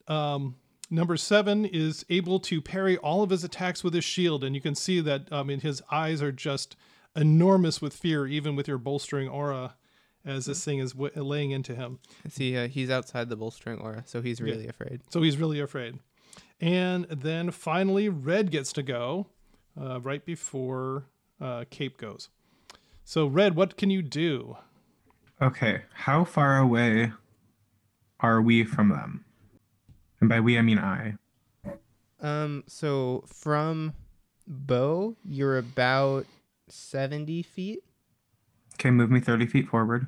[0.09, 0.57] um,
[0.91, 4.61] number seven is able to parry all of his attacks with his shield, and you
[4.61, 5.29] can see that.
[5.31, 6.77] I mean, his eyes are just
[7.15, 9.75] enormous with fear, even with your bolstering aura,
[10.25, 11.99] as this thing is w- laying into him.
[12.29, 15.01] See, uh, he's outside the bolstering aura, so he's really afraid.
[15.11, 15.99] So he's really afraid.
[16.61, 19.27] And then finally, Red gets to go
[19.81, 21.05] uh, right before
[21.41, 22.29] uh, Cape goes.
[23.05, 24.57] So, Red, what can you do?
[25.41, 27.13] Okay, how far away
[28.21, 29.26] are we from them?
[30.21, 31.15] And by we, I mean I.
[32.21, 33.93] Um, so from
[34.47, 36.27] Bo, you're about
[36.69, 37.81] 70 feet.
[38.75, 40.07] Okay, move me 30 feet forward.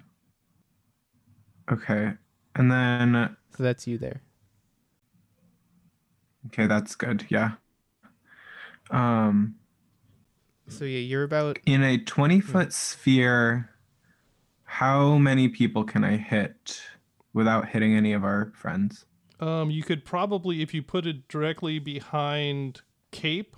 [1.71, 2.13] Okay,
[2.57, 4.23] and then, So that's you there.
[6.47, 7.53] okay, that's good, yeah.
[8.91, 9.57] Um,
[10.69, 13.71] So yeah, you're about in a 20 foot sphere,
[14.65, 16.83] how many people can I hit
[17.33, 19.05] without hitting any of our friends?
[19.41, 23.57] Um, you could probably, if you put it directly behind Cape,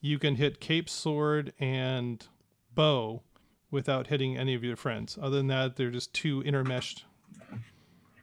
[0.00, 2.26] you can hit Cape Sword and
[2.74, 3.22] Bow
[3.70, 5.18] without hitting any of your friends.
[5.20, 7.02] Other than that, they're just too intermeshed.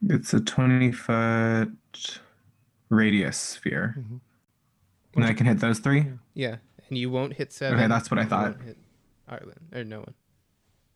[0.07, 2.19] It's a 20 foot
[2.89, 3.95] radius sphere.
[3.97, 4.19] Mhm.
[5.15, 6.05] And I can hit those three?
[6.33, 6.57] yeah,
[6.89, 7.79] and you won't hit seven.
[7.79, 8.51] Okay, that's what I thought.
[8.57, 8.77] won't hit
[9.27, 10.13] Arlen or Noan.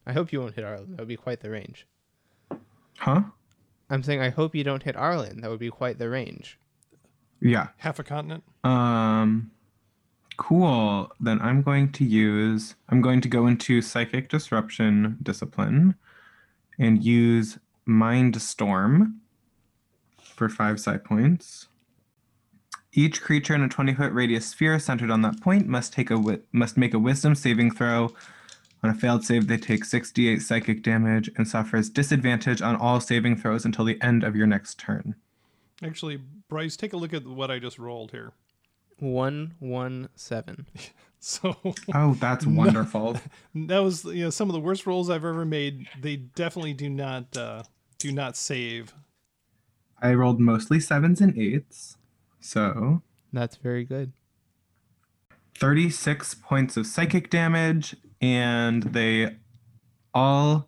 [0.05, 0.91] I hope you won't hit Arlen.
[0.91, 1.87] That would be quite the range.
[2.97, 3.23] Huh?
[3.89, 5.41] I'm saying I hope you don't hit Arlen.
[5.41, 6.59] That would be quite the range.
[7.41, 7.67] Yeah.
[7.77, 8.43] Half a continent.
[8.63, 9.51] Um
[10.37, 11.11] cool.
[11.19, 15.95] Then I'm going to use I'm going to go into psychic disruption discipline
[16.77, 19.19] and use mind storm
[20.21, 21.67] for 5 psi points.
[22.93, 26.15] Each creature in a 20 foot radius sphere centered on that point must take a
[26.15, 28.13] wi- must make a wisdom saving throw.
[28.81, 33.35] On a failed save, they take 68 psychic damage and suffers disadvantage on all saving
[33.35, 35.15] throws until the end of your next turn.
[35.83, 38.31] Actually, Bryce, take a look at what I just rolled here.
[38.99, 40.65] One one seven.
[41.21, 41.57] So
[41.93, 43.17] Oh, that's wonderful.
[43.53, 45.85] that was you know some of the worst rolls I've ever made.
[45.99, 47.63] They definitely do not uh,
[47.97, 48.93] do not save.
[50.01, 51.97] I rolled mostly sevens and eights.
[52.39, 53.01] So
[53.33, 54.13] That's very good.
[55.57, 59.35] 36 points of psychic damage, and they
[60.13, 60.67] all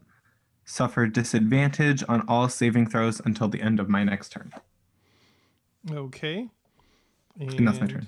[0.65, 4.51] suffer disadvantage on all saving throws until the end of my next turn.
[5.89, 6.49] Okay.
[7.39, 8.07] And that's my turn.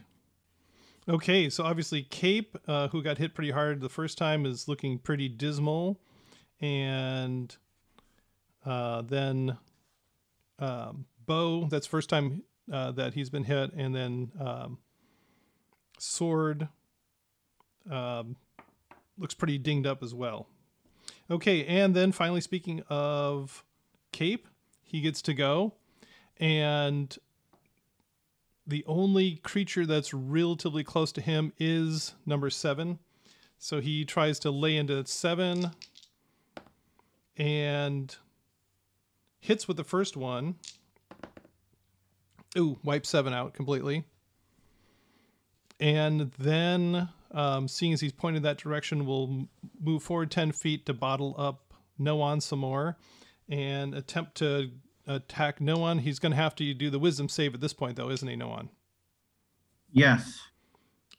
[1.09, 4.97] Okay, so obviously Cape, uh, who got hit pretty hard the first time, is looking
[4.97, 5.99] pretty dismal,
[6.61, 7.53] and
[8.65, 9.57] uh, then
[10.59, 14.77] um, Bo, that's first time uh, that he's been hit, and then um,
[15.99, 16.69] Sword
[17.91, 18.37] um,
[19.17, 20.47] looks pretty dinged up as well.
[21.29, 23.63] Okay, and then finally, speaking of
[24.11, 24.47] Cape,
[24.83, 25.73] he gets to go,
[26.37, 27.17] and
[28.65, 32.99] the only creature that's relatively close to him is number seven.
[33.57, 35.71] So he tries to lay into seven
[37.37, 38.15] and
[39.39, 40.55] hits with the first one.
[42.57, 44.05] Ooh, wipe seven out completely.
[45.79, 49.47] And then, um, seeing as he's pointed that direction, we'll
[49.81, 52.97] move forward 10 feet to bottle up Noan some more
[53.49, 54.71] and attempt to
[55.07, 55.99] attack Noan.
[55.99, 58.35] He's going to have to do the wisdom save at this point, though, isn't he,
[58.35, 58.69] Noan?
[59.91, 60.39] Yes.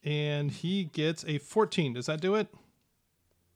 [0.02, 1.94] And he gets a 14.
[1.94, 2.48] Does that do it?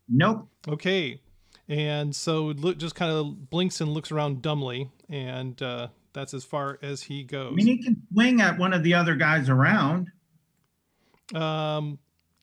[0.09, 0.49] Nope.
[0.67, 1.21] Okay.
[1.69, 6.43] And so look, just kind of blinks and looks around dumbly, and uh, that's as
[6.43, 7.53] far as he goes.
[7.53, 10.11] I mean, he can swing at one of the other guys around.
[11.35, 11.99] Um,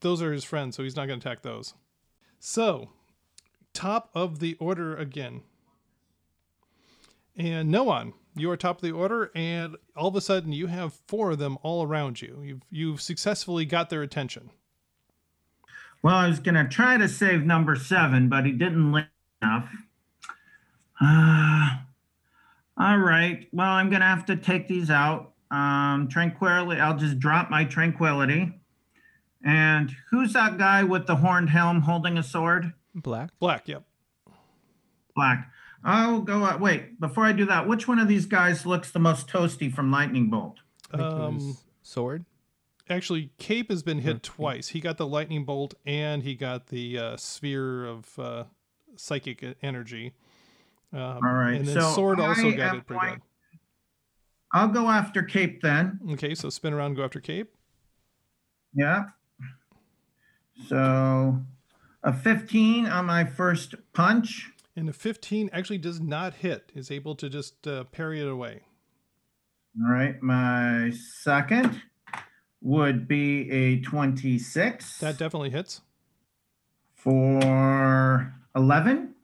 [0.06, 1.74] those are his friends, so he's not going to attack those.
[2.38, 2.90] So,
[3.74, 5.42] top of the order again.
[7.36, 10.94] And Noan, you are top of the order, and all of a sudden you have
[11.08, 12.40] four of them all around you.
[12.40, 14.50] You've you've successfully got their attention.
[16.04, 19.06] Well, I was gonna try to save number seven, but he didn't live
[19.42, 19.68] enough.
[21.00, 21.78] Uh,
[22.78, 23.48] all right.
[23.52, 25.32] Well, I'm gonna have to take these out.
[25.50, 26.80] Um, tranquility.
[26.80, 28.52] I'll just drop my tranquility.
[29.46, 32.72] And who's that guy with the horned helm holding a sword?
[32.96, 33.30] Black.
[33.38, 33.84] Black, yep.
[35.14, 35.48] Black.
[35.84, 36.42] I'll go.
[36.44, 39.72] Uh, wait, before I do that, which one of these guys looks the most toasty
[39.72, 40.56] from lightning bolt?
[40.92, 42.24] I think it Um, sword.
[42.90, 44.20] actually, Cape has been hit Okay.
[44.24, 44.68] twice.
[44.70, 48.44] He got the lightning bolt and he got the uh, sphere of uh,
[48.96, 50.14] psychic energy.
[50.92, 53.20] Um, All right, and then so Sword also I got it pretty good.
[54.52, 56.00] I'll go after Cape then.
[56.12, 57.54] Okay, so spin around, and go after Cape.
[58.74, 59.04] Yeah.
[60.68, 61.40] So
[62.02, 64.50] a 15 on my first punch.
[64.74, 66.70] And the 15 actually does not hit.
[66.74, 68.60] Is able to just uh, parry it away.
[69.82, 70.20] All right.
[70.22, 70.92] My
[71.22, 71.82] second
[72.62, 75.82] would be a 26 That definitely hits.
[76.94, 79.14] for 11.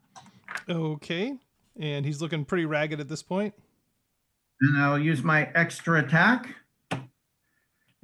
[0.68, 1.34] Okay,
[1.80, 3.54] and he's looking pretty ragged at this point.
[4.60, 6.54] And I'll use my extra attack.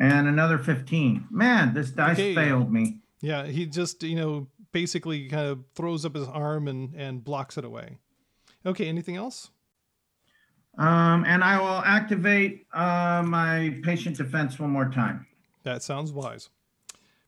[0.01, 1.27] And another 15.
[1.31, 2.35] Man, this dice Okay.
[2.35, 3.01] failed me.
[3.21, 7.59] Yeah, he just you know basically kind of throws up his arm and and blocks
[7.59, 7.99] it away.
[8.65, 9.51] Okay, anything else?
[10.79, 15.27] Um, and I will activate uh, my patient defense one more time.
[15.65, 16.51] That sounds wise.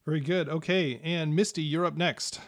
[0.07, 0.49] Very good.
[0.49, 2.41] Okay, and Misty, you're up next.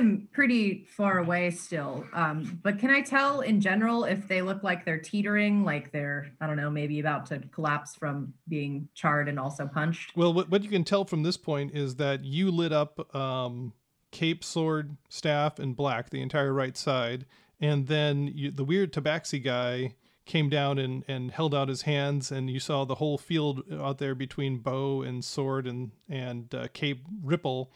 [0.00, 4.62] I'm pretty far away still, um, but can I tell in general if they look
[4.62, 9.28] like they're teetering, like they're, I don't know, maybe about to collapse from being charred
[9.28, 10.16] and also punched?
[10.16, 13.74] Well, what, what you can tell from this point is that you lit up um,
[14.10, 17.26] cape, sword, staff, and black, the entire right side,
[17.60, 22.32] and then you, the weird tabaxi guy came down and, and held out his hands,
[22.32, 26.68] and you saw the whole field out there between bow and sword and and uh,
[26.72, 27.70] cape ripple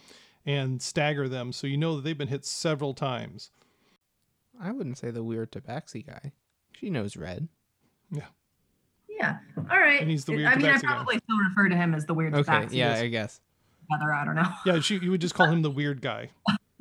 [0.47, 1.53] and stagger them.
[1.53, 3.51] So you know that they've been hit several times.
[4.61, 6.33] I wouldn't say the weird tabaxi guy.
[6.73, 7.49] She knows red.
[8.11, 8.27] Yeah.
[9.09, 9.39] Yeah.
[9.57, 10.01] All right.
[10.01, 10.89] And he's the weird I mean, I tabaxi guy.
[10.89, 13.41] probably still refer to him as the weird Okay, tabaxi yeah, I guess.
[13.91, 14.13] together.
[14.13, 14.51] I don't know.
[14.67, 16.31] Yeah, she, you would just call him the weird guy.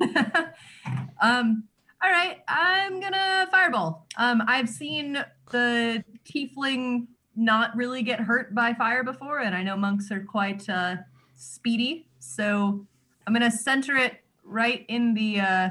[1.20, 1.64] um,
[2.02, 4.06] all right, I'm gonna fireball.
[4.18, 9.76] Um, I've seen the tiefling not really get hurt by fire before, and I know
[9.76, 10.96] monks are quite uh,
[11.34, 12.06] speedy.
[12.18, 12.86] So
[13.26, 15.40] I'm gonna center it right in the.
[15.40, 15.68] Uh,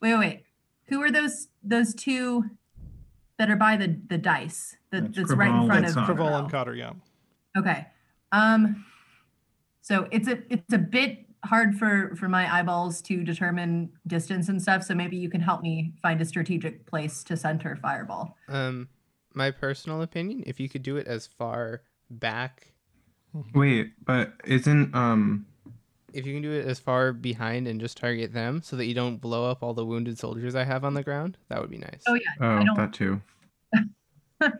[0.00, 0.42] wait, wait, wait.
[0.86, 1.48] Who are those?
[1.62, 2.44] Those two
[3.38, 4.76] that are by the the dice.
[4.90, 6.14] That, That's that's right in front and of Cotter.
[6.14, 6.92] Craval and Cotter, yeah.
[7.56, 7.86] Okay.
[8.32, 8.84] Um
[9.80, 14.60] so it's a it's a bit hard for for my eyeballs to determine distance and
[14.60, 18.36] stuff, so maybe you can help me find a strategic place to center fireball.
[18.48, 18.88] Um,
[19.34, 22.72] my personal opinion, if you could do it as far back,
[23.54, 25.46] Wait, but isn't um
[26.12, 28.94] if you can do it as far behind and just target them, so that you
[28.94, 31.78] don't blow up all the wounded soldiers I have on the ground, that would be
[31.78, 32.02] nice.
[32.06, 32.20] Oh yeah.
[32.40, 33.20] oh I don't that too.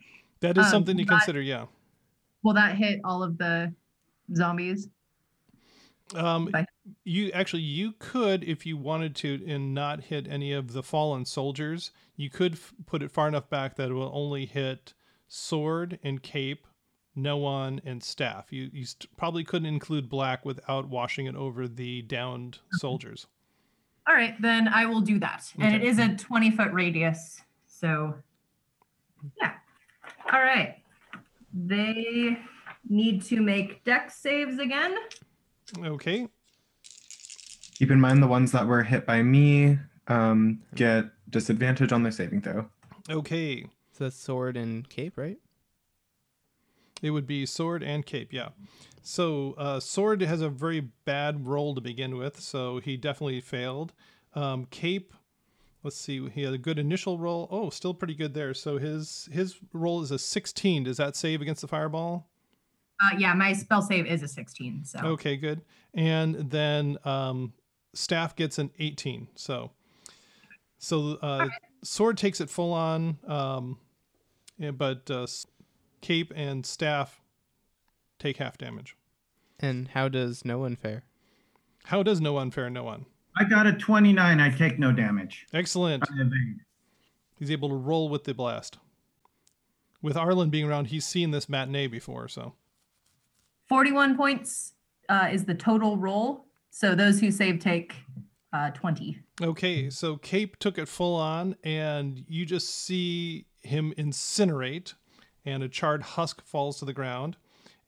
[0.41, 1.67] That is Um, something to but- consider, yeah.
[2.45, 3.75] Will that hit all of the
[4.35, 4.89] zombies?
[6.15, 6.65] Um, Bye.
[7.05, 11.25] you actually you could if you wanted to and not hit any of the fallen
[11.25, 11.91] soldiers.
[12.17, 14.95] You could f- put it far enough back that it will only hit
[15.27, 16.67] sword and cape,
[17.23, 18.47] Noan and staff.
[18.53, 23.27] You you st- probably couldn't include black without washing it over the downed soldiers.
[24.07, 25.53] All right, then I will do that.
[25.59, 25.89] And it Okay.
[25.89, 27.43] is a 20 foot radius.
[27.67, 28.15] So
[29.41, 29.53] yeah.
[30.33, 30.77] All right.
[31.53, 32.39] They
[32.89, 34.95] need to make dex saves again.
[35.85, 36.29] Okay.
[37.75, 42.13] Keep in mind the ones that were hit by me um, get disadvantage on their
[42.13, 42.69] saving throw.
[43.11, 43.63] Okay.
[43.93, 45.39] So that's sword and cape, right?
[47.03, 48.49] It would be sword and cape, yeah.
[49.03, 53.93] So uh, sword has a very bad roll to begin with, so he definitely failed.
[54.35, 55.15] Um, cape,
[55.83, 57.49] let's see, he had a good initial roll.
[57.51, 58.53] Oh, still pretty good there.
[58.55, 60.85] So his his roll is a 16.
[60.85, 62.29] Does that save against the fireball?
[63.01, 64.85] Uh, yeah, my spell save is a 16.
[64.85, 65.63] So Okay, good.
[65.95, 67.53] And then um,
[67.95, 69.29] staff gets an 18.
[69.37, 69.71] So
[70.79, 71.49] so uh,
[71.83, 73.79] sword takes it full on, um,
[74.59, 75.27] yeah, but uh,
[76.01, 77.21] cape and staff
[78.19, 78.97] take half damage.
[79.61, 81.05] And how does Noan fare?
[81.85, 83.07] How does Noan fare Noan?
[83.37, 84.41] I got a 29.
[84.41, 85.47] I take no damage.
[85.53, 86.05] Excellent.
[87.39, 88.79] He's able to roll with the blast.
[90.03, 92.55] With Arlen being around, he's seen this matinee before, so
[93.69, 94.75] 41 points
[95.09, 96.47] uh, is the total roll.
[96.71, 97.95] So those who save take
[98.53, 99.19] uh, 20.
[99.43, 104.95] Okay, so Cape took it full on, and you just see him incinerate,
[105.45, 107.37] and a charred husk falls to the ground.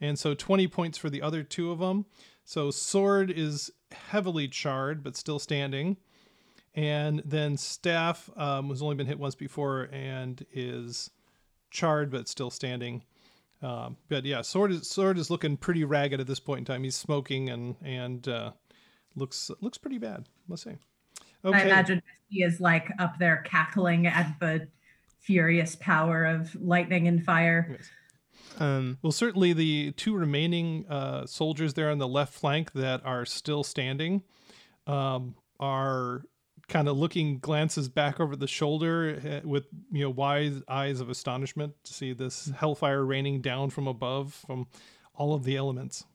[0.01, 2.07] And so 20 points for the other two of them.
[2.45, 5.99] So Sword is heavily charred, but still standing.
[6.75, 11.11] And then Staff um, has only been hit once before and is
[11.71, 13.03] charred, but still standing.
[13.63, 16.83] Um, but yeah, Sword is, Sword is looking pretty ragged at this point in time.
[16.83, 18.53] He's smoking and, and uh,
[19.17, 20.77] looks looks pretty bad, let's say.
[21.45, 24.69] I imagine he is like up there cackling at the
[25.21, 27.77] furious power of lightning and fire.
[27.79, 27.91] Yes.
[28.59, 33.25] Um, Well, certainly the two remaining uh, soldiers there on the left flank that are
[33.25, 34.23] still standing
[34.87, 36.23] um, are
[36.69, 41.11] kind of looking glances back over the shoulder eh, with you know wide eyes of
[41.11, 44.67] astonishment to see this hellfire raining down from above from
[45.15, 46.07] all of the elements.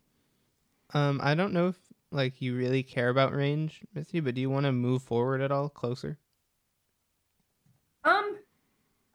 [0.94, 1.76] um, I don't know if
[2.12, 5.52] like you really care about range, Misty, but do you want to move forward at
[5.52, 6.18] all closer?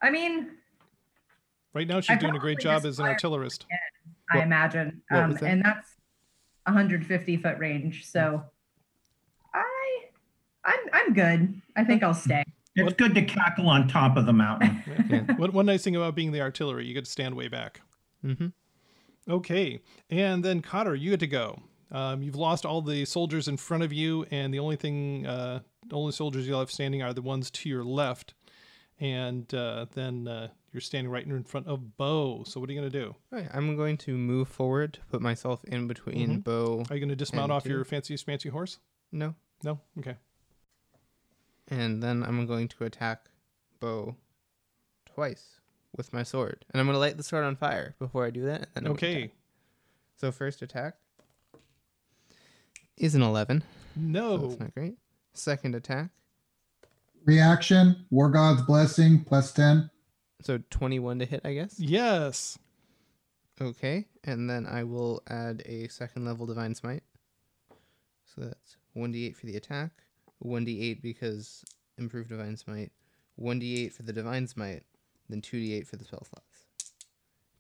[0.03, 0.51] I mean,
[1.73, 3.65] Right now, she's I'd doing a great job as an fire- artillerist.
[4.33, 5.03] I What- imagine.
[5.13, 5.43] Um, that?
[5.45, 5.97] and that's
[6.67, 8.07] 150 foot range.
[8.07, 8.43] So
[9.55, 10.05] I,
[10.65, 11.61] I'm, I'm good.
[11.77, 12.43] I think I'll stay.
[12.75, 14.83] It's What- good to cackle on top of the mountain.
[15.11, 15.33] Yeah.
[15.37, 17.81] one, one nice thing about being the artillery, you get to stand way back.
[18.25, 18.49] Mm-hmm.
[19.29, 21.61] Okay, and then Cotter, you get to go.
[21.93, 25.61] Um, you've lost all the soldiers in front of you, and the only thing, uh,
[25.89, 28.35] the only soldiers you have standing are the ones to your left.
[29.01, 32.45] And uh, then uh, you're standing right in front of Bo.
[32.47, 33.15] So what are you gonna do?
[33.31, 36.45] Right, I'm going to move forward to put myself in between Mhm.
[36.45, 36.85] Bo.
[36.91, 37.71] Are you gonna dismount off two.
[37.71, 38.79] your fancy fancy horse?
[39.11, 39.35] No,
[39.65, 39.81] No.
[39.99, 40.17] Okay.
[41.69, 43.29] and then I'm going to attack
[43.81, 44.17] Bo
[45.07, 45.61] twice
[45.97, 48.45] with my sword, and I'm going to light the sword on fire before I do
[48.45, 48.69] that.
[48.77, 49.33] Okay.
[50.17, 50.95] So first attack
[52.97, 53.63] is an 11.
[53.63, 54.37] So No.
[54.37, 54.99] that's not great.
[55.33, 56.11] Second attack,
[57.25, 59.91] Reaction, War God's Blessing, plus 10.
[60.43, 61.79] so 21 to hit, I guess.
[61.79, 62.59] Yes.
[63.61, 67.03] Okay, and then I will add a second level divine smite.
[68.25, 69.91] So that's 1d8 for the attack,
[70.45, 71.65] 1d8 because
[71.99, 72.93] improved divine smite,
[73.39, 74.85] 1d8 for the divine smite,
[75.29, 76.65] then 2d8 for the spell slots.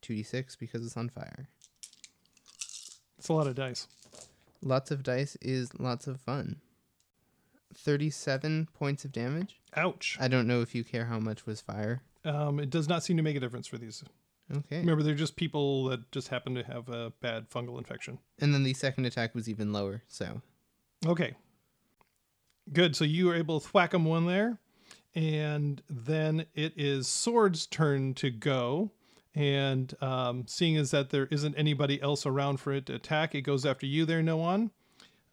[0.03, 1.49] 2d6 because it's on fire.
[3.19, 3.87] It's a lot of dice.
[4.63, 6.57] Lots of dice is lots of fun.
[7.81, 9.61] 37 points of damage.
[9.77, 10.17] Ouch.
[10.21, 12.03] I don't know if you care how much was fire.
[12.25, 14.05] Um, it does not seem to make a difference for these.
[14.55, 14.81] Okay.
[14.81, 18.19] Remember, they're just people that just happen to have a bad fungal infection.
[18.41, 20.43] And then the second attack was even lower, so
[21.07, 21.35] Okay.
[22.73, 22.95] Good.
[22.95, 24.59] So you were able to thwack him one there.
[25.15, 28.93] And then it is Sword's turn to go.
[29.35, 33.43] And um, seeing as that there isn't anybody else around for it to attack, it
[33.43, 34.71] goes after you there, Noan.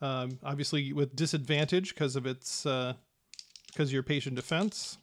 [0.01, 2.93] Um, obviously with disadvantage because of its uh,
[3.67, 4.97] because of your patient defense.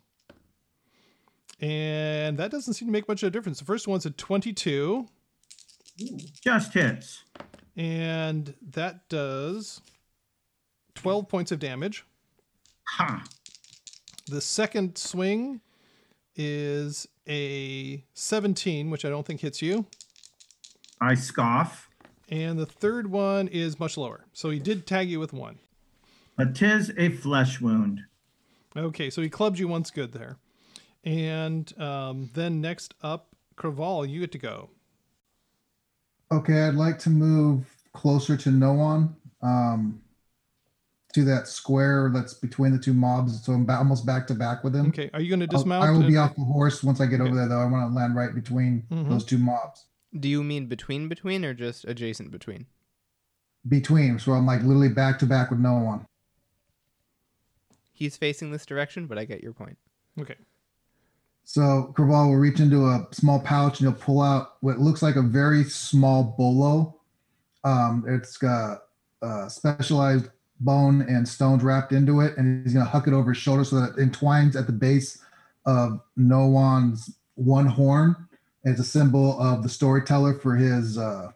[1.60, 3.58] And that doesn't seem to make much of a difference.
[3.60, 5.06] The first one's a 22,
[6.42, 7.22] Just hits.
[7.76, 9.80] and that does
[10.96, 12.04] 12 points of damage.
[12.96, 13.24] Ha.
[14.26, 15.60] The second swing
[16.36, 19.86] is a 17, which I don't think hits you.
[21.00, 21.83] I scoff.
[22.28, 24.24] And the third one is much lower.
[24.32, 25.58] So he did tag you with one.
[26.36, 28.00] But tis a flesh wound.
[28.76, 30.36] Okay, so he clubbed you once good there.
[31.04, 34.70] And um, then next up, Craval, you get to go.
[36.32, 39.14] Okay, I'd like to move closer to Noan.
[39.42, 40.00] Um,
[41.12, 44.64] to that square that's between the two mobs, so I'm ba- almost back to back
[44.64, 44.86] with him.
[44.88, 45.84] Okay, are you going to I'll- dismount?
[45.84, 47.28] I will be off the horse once I get Okay.
[47.28, 47.60] over there, though.
[47.60, 49.08] I want to land right between Mhm.
[49.10, 49.84] those two mobs.
[50.18, 52.66] Do you mean between between or just adjacent between?
[53.68, 56.06] Between, so I'm like literally back to back with Noan.
[57.92, 59.78] He's facing this direction, but I get your point.
[60.20, 60.34] Okay.
[61.44, 65.16] So Craval will reach into a small pouch and he'll pull out what looks like
[65.16, 67.00] a very small bolo.
[67.64, 68.84] Um, it's got
[69.22, 70.28] uh, specialized
[70.60, 73.80] bone and stones wrapped into it, and he's gonna huck it over his shoulder so
[73.80, 75.22] that it entwines at the base
[75.66, 78.16] of Noan's one horn.
[78.64, 81.30] It's a symbol of the storyteller for his uh,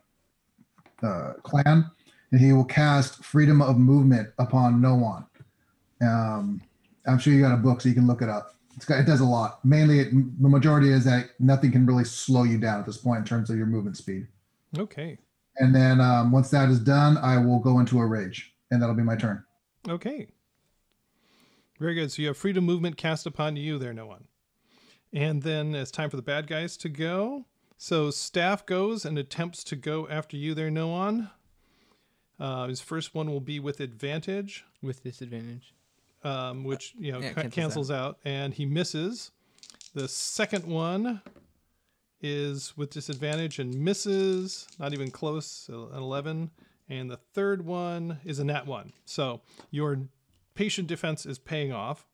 [1.02, 1.90] uh, clan,
[2.32, 5.26] and he will cast freedom of movement upon Noan.
[6.00, 6.62] Um,
[7.06, 8.54] I'm sure you got a book so you can look it up.
[8.76, 9.64] It's got, it does a lot.
[9.64, 10.10] Mainly, it,
[10.42, 13.50] the majority is that nothing can really slow you down at this point in terms
[13.50, 14.26] of your movement speed.
[14.78, 15.18] Okay.
[15.56, 18.94] And then um, once that is done, I will go into a rage, and that'll
[18.94, 19.44] be my turn.
[19.88, 20.28] Okay.
[21.80, 22.12] Very good.
[22.12, 24.24] So you have freedom movement cast upon you there, Noan.
[25.12, 27.46] And then it's time for the bad guys to go.
[27.76, 31.30] So staff goes and attempts to go after you there, Noan.
[32.38, 35.74] Uh, his first one will be with advantage, with disadvantage.
[36.24, 39.30] um, which you know Yeah, ca- cancels cancels out, and he misses.
[39.94, 41.22] The second one
[42.20, 46.50] is with disadvantage and misses, not even close, an 11.
[46.88, 48.92] And the third one is a nat one.
[49.04, 49.40] So
[49.70, 50.00] your
[50.54, 52.06] patient defense is paying off.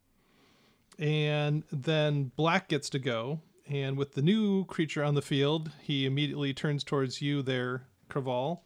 [0.99, 3.41] And then Black gets to go.
[3.67, 8.61] And with the new creature on the field, he immediately turns towards you there, Craval,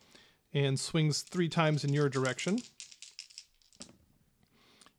[0.52, 2.58] and swings three times in your direction.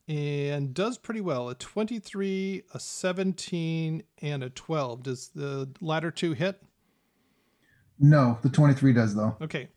[0.08, 1.50] And does pretty well.
[1.50, 5.04] A 23, a 17, and a 12.
[5.04, 6.64] Does the latter two hit?
[8.00, 9.36] No, the 23 does though.
[9.42, 9.68] Okay.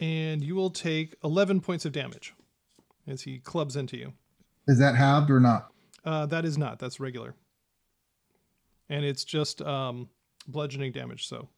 [0.00, 2.34] And you will take 11 points of damage
[3.06, 4.12] as he clubs into you.
[4.66, 5.70] Is that halved or not?
[6.04, 6.78] Uh, that is not.
[6.78, 7.34] That's regular.
[8.88, 10.08] And it's just um,
[10.46, 11.26] bludgeoning damage.
[11.26, 11.48] So,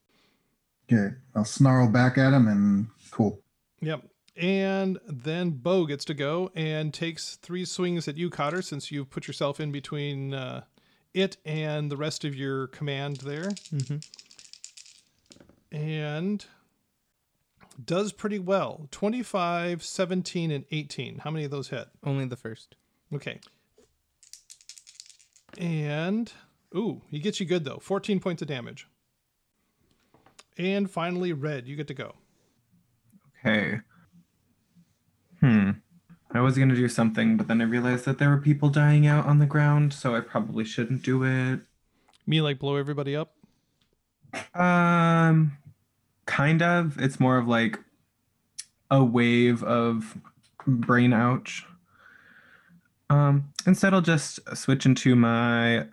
[0.91, 3.43] Okay, I'll snarl back at him and cool.
[3.81, 4.03] yep.
[4.37, 9.11] And then Bo gets to go and takes three swings at you, Cotter, since you've
[9.11, 10.63] put yourself in between uh,
[11.13, 13.51] it and the rest of your command there.
[13.75, 13.97] Mm-hmm.
[15.77, 16.47] And
[17.85, 21.19] does pretty well 25, 17, and 18.
[21.19, 21.89] How many of those hit?
[22.05, 22.77] Only the first.
[23.15, 23.41] Okay.
[25.57, 26.33] And
[26.75, 27.79] ooh, he gets you good though.
[27.79, 28.87] 14 points of damage.
[30.57, 32.15] And finally, red, you get to go.
[33.47, 33.81] Okay.
[35.41, 35.71] Hmm.
[36.33, 39.27] I was gonna do something, but then I realized that there were people dying out
[39.27, 41.61] on the ground, so I probably shouldn't do it.
[42.27, 43.33] Me like blow everybody up.
[44.55, 45.57] Um,
[46.27, 46.99] kind of.
[46.99, 47.79] It's more of like
[48.91, 50.19] a wave of
[50.67, 51.65] brain ouch.
[53.11, 55.87] Um, instead, I'll just switch into my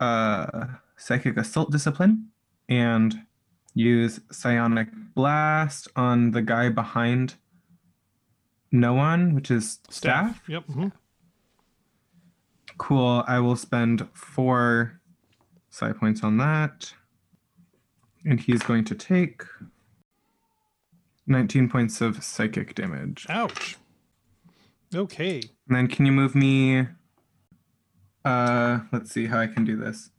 [0.00, 0.66] uh,
[0.96, 2.28] psychic assault discipline
[2.68, 3.22] and
[3.74, 7.34] use psionic blast on the guy behind
[8.72, 10.42] Noan, which is staff.
[10.48, 10.66] Yep.
[10.66, 10.92] mhm.
[12.78, 13.24] Cool.
[13.26, 15.00] I will spend four
[15.70, 16.92] psi points on that.
[18.24, 19.42] And he's going to take
[21.26, 23.26] 19 points of psychic damage.
[23.28, 23.76] Ouch.
[24.94, 25.42] Okay.
[25.68, 26.86] And then can you move me?
[28.24, 30.10] Uh, let's see how I can do this.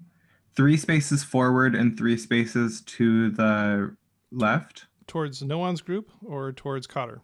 [0.56, 3.96] Three spaces forward and three spaces to the
[4.32, 4.86] left.
[5.06, 7.22] Towards Noan's group or towards Cotter?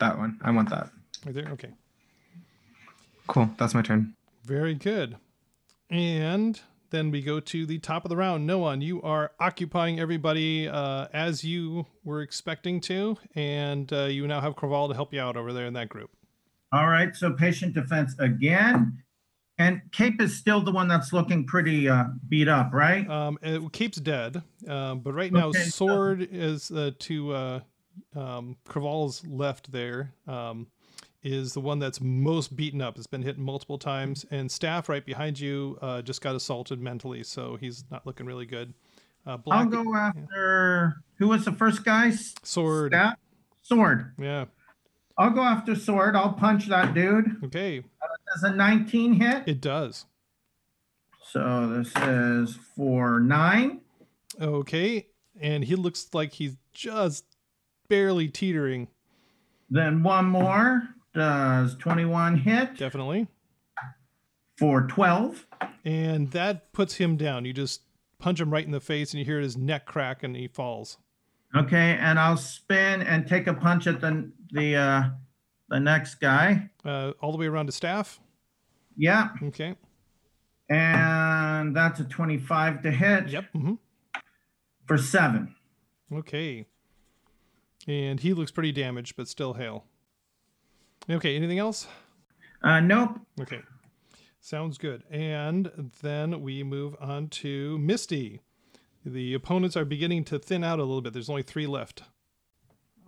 [0.00, 0.38] That one.
[0.42, 0.90] I want that.
[1.24, 1.48] Right there.
[1.52, 1.70] Okay.
[3.26, 3.50] Cool.
[3.58, 4.14] That's my turn.
[4.44, 5.16] Very good.
[5.90, 8.46] And then we go to the top of the round.
[8.46, 14.40] Noan, you are occupying everybody uh, as you were expecting to, and uh, you now
[14.40, 16.10] have Craval to help you out over there in that group.
[16.72, 19.02] All right, so patient defense again.
[19.58, 23.08] And Cape is still the one that's looking pretty uh, beat up, right?
[23.08, 27.60] Um, uh, Cape's dead, um, but right now Okay, so- Sword is uh, to uh,
[28.16, 29.70] um, Craval's left.
[29.70, 30.66] There um,
[31.22, 32.96] is the one that's most beaten up.
[32.98, 37.22] It's been hit multiple times, and Staff right behind you uh, just got assaulted mentally,
[37.22, 38.74] so he's not looking really good.
[39.24, 42.12] Uh, Black I'll go after who was the first guy?
[42.42, 42.92] Sword.
[42.92, 43.16] Staff?
[43.62, 44.12] Sword.
[44.18, 44.46] Yeah.
[45.16, 46.16] I'll go after Sword.
[46.16, 47.44] I'll punch that dude.
[47.44, 47.78] Okay.
[47.80, 49.44] Uh, does a 19 hit?
[49.46, 50.06] It does.
[51.30, 53.80] So this is for nine.
[54.40, 55.06] Okay.
[55.40, 57.24] And he looks like he's just
[57.88, 58.88] barely teetering.
[59.70, 60.82] Then one more.
[61.14, 63.28] Does 21 hit Definitely.
[64.58, 65.46] for 12?
[65.84, 67.44] And that puts him down.
[67.44, 67.82] You just
[68.18, 70.98] punch him right in the face and you hear his neck crack and he falls.
[71.56, 75.02] Okay, and I'll spin and take a punch at the the uh,
[75.68, 76.68] the next guy.
[76.84, 78.20] Uh, all the way around to staff.
[78.96, 79.74] Yeah, Okay.
[80.70, 83.44] and that's a 25 to hit Yep.
[83.52, 83.74] hmm
[84.86, 85.54] for seven.
[86.12, 86.66] Okay.
[87.88, 89.84] And he looks pretty damaged, but still hale.
[91.10, 91.36] Okay.
[91.36, 91.86] Anything else?
[92.62, 93.18] Uh, nope.
[93.40, 93.60] Okay.
[94.40, 95.02] Sounds good.
[95.10, 98.40] And then we move on to Misty.
[99.04, 101.12] The opponents are beginning to thin out a little bit.
[101.12, 102.02] There's only three left.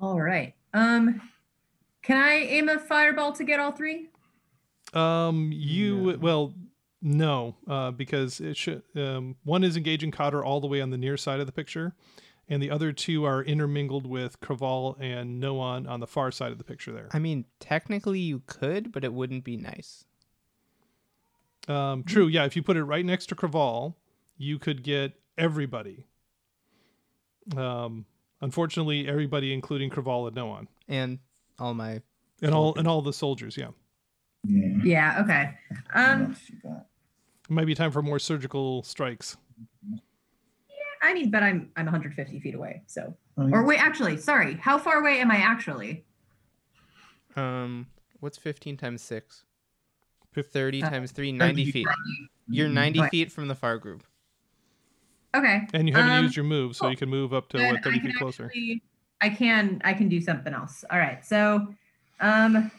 [0.00, 0.54] All right.
[0.74, 1.22] Um,
[2.02, 4.10] can I aim a fireball to get all three?
[4.92, 6.54] Um, you well,
[7.02, 8.82] no, uh, because it should.
[8.94, 11.94] Um, one is engaging Cotter all the way on the near side of the picture,
[12.48, 16.58] and the other two are intermingled with Craval and Noan on the far side of
[16.58, 16.92] the picture.
[16.92, 17.08] There.
[17.12, 20.04] I mean, technically you could, but it wouldn't be nice.
[21.68, 22.28] Um, true.
[22.28, 22.44] Yeah.
[22.44, 23.94] If you put it right next to Craval,
[24.36, 26.04] you could get everybody.
[27.56, 28.06] Um,
[28.40, 31.18] unfortunately, everybody, including Craval and Noan, And
[31.58, 32.00] all my
[32.42, 33.56] and all and all the soldiers.
[33.56, 33.68] Yeah.
[34.44, 34.68] Yeah.
[34.84, 35.22] Yeah.
[35.22, 35.50] Okay.
[35.94, 39.36] Um, It might be time for more surgical strikes.
[39.88, 39.98] Yeah,
[41.02, 42.82] I mean, but I'm I'm 150 feet away.
[42.86, 44.54] So, Oh, or wait, actually, sorry.
[44.54, 46.04] How far away am I actually?
[47.36, 47.86] Um,
[48.20, 49.44] what's 15 times 6?
[50.34, 51.86] 30 Uh, times 3, 90 feet.
[52.48, 53.10] You're 90 Right.
[53.10, 54.04] feet from the far group.
[55.34, 55.66] Okay.
[55.74, 58.00] And you haven't Um, used your move, so you can move up to what 30
[58.00, 58.46] feet closer.
[58.46, 58.82] actually-
[59.20, 60.84] I can I can do something else.
[60.90, 61.24] All right.
[61.24, 61.74] So,
[62.20, 62.70] um,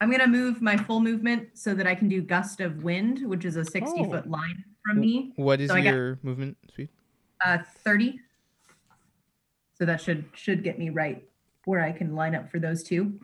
[0.00, 3.44] I'm gonna move my full movement so that I can do gust of wind, which
[3.44, 4.10] is a 60 Oh.
[4.10, 5.32] foot line from me.
[5.36, 6.88] What is So got- your movement speed?
[7.44, 8.20] Uh, 30.
[9.74, 11.26] So that should should get me right
[11.64, 13.20] where I can line up for those two.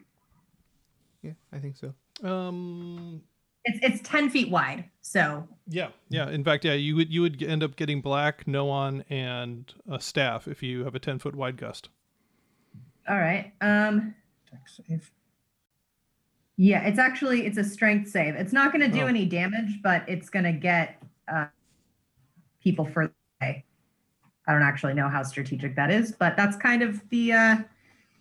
[1.23, 1.95] Yeah, I think so.
[2.27, 3.23] Um,
[3.65, 4.91] It's it's 10 feet wide.
[5.09, 6.29] So yeah, yeah.
[6.31, 10.49] In fact, yeah, you would you would end up getting black, Noan, and a staff
[10.49, 11.91] if you have a 10 foot wide gust.
[13.09, 13.53] all right.
[13.61, 14.17] Um.
[14.51, 15.11] Dex save.
[16.57, 18.35] Yeah, it's actually it's a strength save.
[18.35, 19.07] It's not going to do Oh.
[19.07, 21.01] any damage, but it's going to get
[21.33, 21.47] uh,
[22.61, 23.65] people further away.
[24.49, 27.57] I don't actually know how strategic that is, but that's kind of the uh,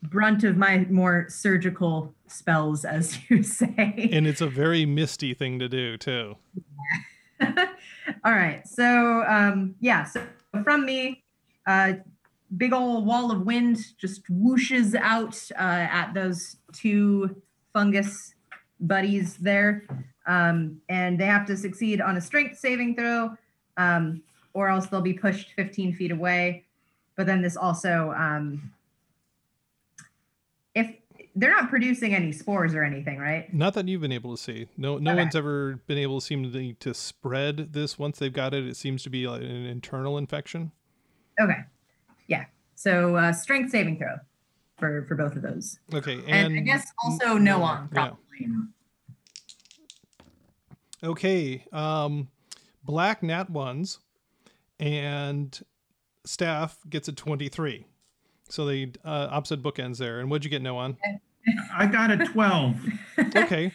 [0.03, 4.09] brunt of my more surgical spells, as you say.
[4.11, 6.35] And it's a very misty thing to do too.
[7.41, 10.23] All right, so um, yeah, so
[10.63, 11.23] from me,
[11.67, 11.93] uh,
[12.57, 17.41] big old wall of wind just whooshes out uh, at those two
[17.73, 18.35] fungus
[18.79, 19.83] buddies there,
[20.27, 23.35] um, and they have to succeed on a strength saving throw,
[23.77, 24.21] um,
[24.53, 26.63] or else they'll be pushed 15 feet away.
[27.15, 28.71] But then this also, um,
[31.35, 33.53] they're not producing any spores or anything, right?
[33.53, 34.67] Not that you've been able to see.
[34.77, 35.19] No, no Okay.
[35.21, 37.99] one's ever been able to seem to, to spread this.
[37.99, 40.71] Once they've got it, it seems to be like an internal infection.
[41.39, 41.59] Okay,
[42.27, 42.45] yeah.
[42.75, 44.15] So uh, strength saving throw
[44.77, 45.79] for for both of those.
[45.93, 48.07] Okay, And, and, I guess also no on yeah.
[48.07, 48.47] probably.
[51.03, 52.29] Okay, um,
[52.83, 53.99] black nat ones,
[54.79, 55.59] and
[56.25, 57.85] staff gets a twenty-three.
[58.49, 60.19] So the uh, opposite bookends there.
[60.19, 60.97] And what'd you get, Noan?
[61.73, 62.75] I got a 12.
[63.35, 63.71] Okay,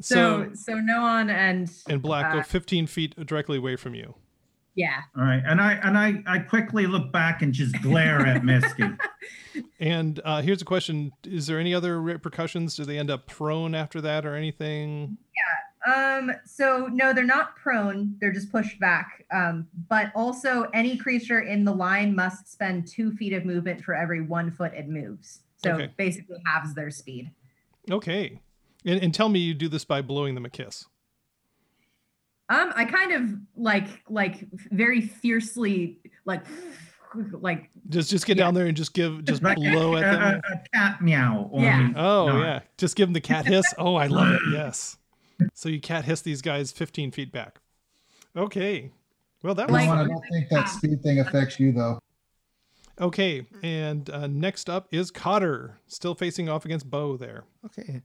[0.00, 4.14] So so so Noan and and black go uh, fifteen feet directly away from you.
[4.74, 5.00] yeah.
[5.16, 5.42] All right.
[5.46, 8.84] And I and I I quickly look back and just glare at Misty.
[9.80, 12.76] And uh, here's a question: Is there any other repercussions?
[12.76, 15.16] Do they end up prone after that, or anything?
[15.86, 16.32] Um.
[16.44, 18.16] So no, they're not prone.
[18.20, 19.24] They're just pushed back.
[19.32, 19.66] Um.
[19.88, 24.20] But also, any creature in the line must spend two feet of movement for every
[24.22, 25.40] one foot it moves.
[25.58, 25.90] So Okay.
[25.96, 27.30] basically halves their speed.
[27.90, 28.40] Okay,
[28.84, 30.86] and, and tell me you do this by blowing them a kiss.
[32.48, 32.72] Um.
[32.76, 36.44] I kind of like like very fiercely like
[37.32, 38.44] like Just just get Yeah.
[38.44, 40.42] down there and just give just blow at them.
[40.48, 41.48] a, a cat meow.
[41.52, 41.92] Only Yeah.
[41.96, 42.40] Oh not.
[42.40, 43.72] yeah, just give them the cat hiss.
[43.78, 44.40] Oh, I love it.
[44.52, 44.96] Yes.
[45.54, 47.60] So you cat hiss these guys 15 feet back.
[48.36, 48.90] Okay.
[49.42, 51.98] Well, that was Like- I don't think that speed thing affects you though.
[52.98, 57.44] Okay, and uh, next up is Cotter, still facing off against Bo there.
[57.66, 58.00] Okay.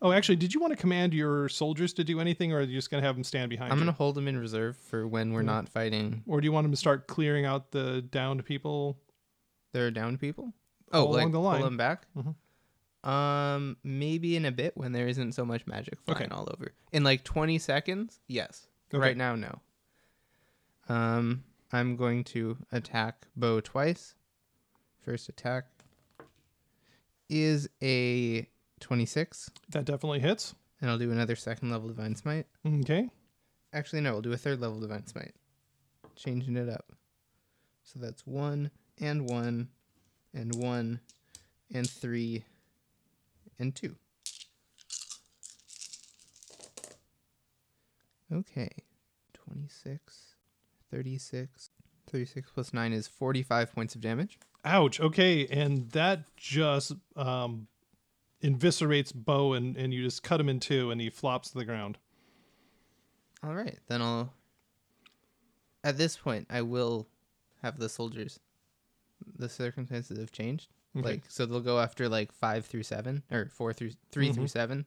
[0.00, 2.76] Oh, actually, did you want to command your soldiers to do anything, or are you
[2.78, 5.32] just gonna have them stand behind I'm going to hold them in reserve for when
[5.32, 5.46] we're Yeah.
[5.46, 6.22] not fighting.
[6.28, 8.98] Or do you want them to start clearing out the downed people?
[9.72, 10.54] There are down people?
[10.92, 11.56] Oh, All like along the line.
[11.58, 12.06] pull them back?
[12.16, 12.34] Mhm.
[13.02, 16.18] Um, maybe in a bit when there isn't so much magic Okay.
[16.18, 16.72] flying all over.
[16.92, 18.66] In like 20 seconds, yes.
[18.92, 19.00] Okay.
[19.00, 19.60] Right now, no.
[20.88, 24.14] Um, I'm going to attack Bo twice.
[25.04, 25.64] First attack
[27.28, 28.46] is a
[28.80, 30.54] 26, That definitely hits.
[30.80, 32.46] and I'll do another second level Divine Smite.
[32.66, 33.08] Okay.
[33.72, 35.34] Actually, no, we'll do a third level Divine Smite.
[36.16, 36.92] Changing it up.
[37.84, 38.70] So that's one
[39.00, 39.68] and one
[40.34, 41.00] and one
[41.72, 42.44] and three
[43.60, 43.94] and two.
[48.32, 48.70] Okay.
[49.34, 50.34] 26,
[50.90, 51.70] 36.
[52.10, 54.38] 36 plus 9 is 45 points of damage.
[54.64, 55.00] Ouch.
[55.00, 57.68] Okay, and that just um,
[58.42, 61.64] eviscerates Bo, and, and you just cut him in two, and he flops to the
[61.64, 61.98] ground.
[63.44, 64.32] All right, then I'll.
[65.82, 67.08] At this point, I will
[67.62, 68.38] have the soldiers.
[69.38, 70.68] The circumstances have changed.
[70.96, 71.08] Okay.
[71.08, 74.50] Like, so they'll go after like five through seven, or four through 3 through Mhm.
[74.50, 74.86] seven.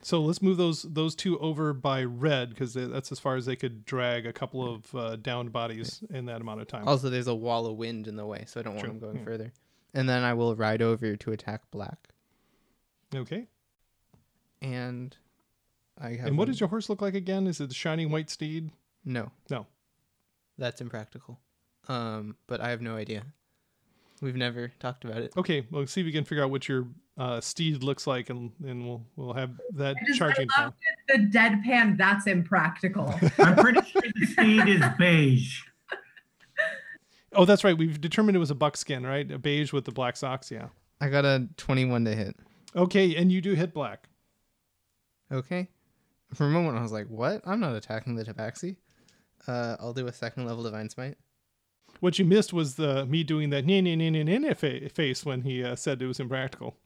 [0.00, 3.56] So let's move those those two over by red because that's as far as they
[3.56, 6.86] could drag a couple of uh, downed bodies in that amount of time.
[6.86, 9.10] Also, there's a wall of wind in the way, so I don't True, want them
[9.10, 9.24] going yeah.
[9.24, 9.52] further.
[9.94, 12.10] And then I will ride over to attack black.
[13.14, 13.48] Okay.
[14.62, 15.16] And
[15.98, 16.28] I have.
[16.28, 17.46] And what does your horse look like again?
[17.46, 18.70] Is it the shining white steed?
[19.04, 19.32] No.
[19.50, 19.66] No.
[20.56, 21.38] That's impractical.
[21.88, 23.24] Um, but I have no idea.
[24.20, 25.32] We've never talked about it.
[25.36, 28.50] Okay, well, see if we can figure out what your uh, steed looks like, and
[28.64, 30.72] and we'll we'll have that I just- I charging love
[31.08, 31.30] time.
[31.32, 31.96] the deadpan.
[31.98, 33.14] That's impractical.
[33.38, 35.60] I'm pretty sure the steed is beige.
[37.34, 37.76] Oh, that's right.
[37.76, 39.30] We've determined it was a buckskin, right?
[39.30, 40.50] A beige with the black socks.
[40.50, 40.68] Yeah.
[41.00, 42.36] I got a 21 to hit.
[42.74, 44.08] Okay, and you do hit black.
[45.30, 45.68] Okay.
[46.34, 47.42] For a moment, I was like, what?
[47.46, 48.76] I'm not attacking the tabaxi.
[49.46, 51.16] Uh, I'll do a second level divine smite.
[52.00, 55.24] What you missed was the me doing that nee nee nee nee nee fa- face
[55.24, 56.76] when he uh, said it was impractical.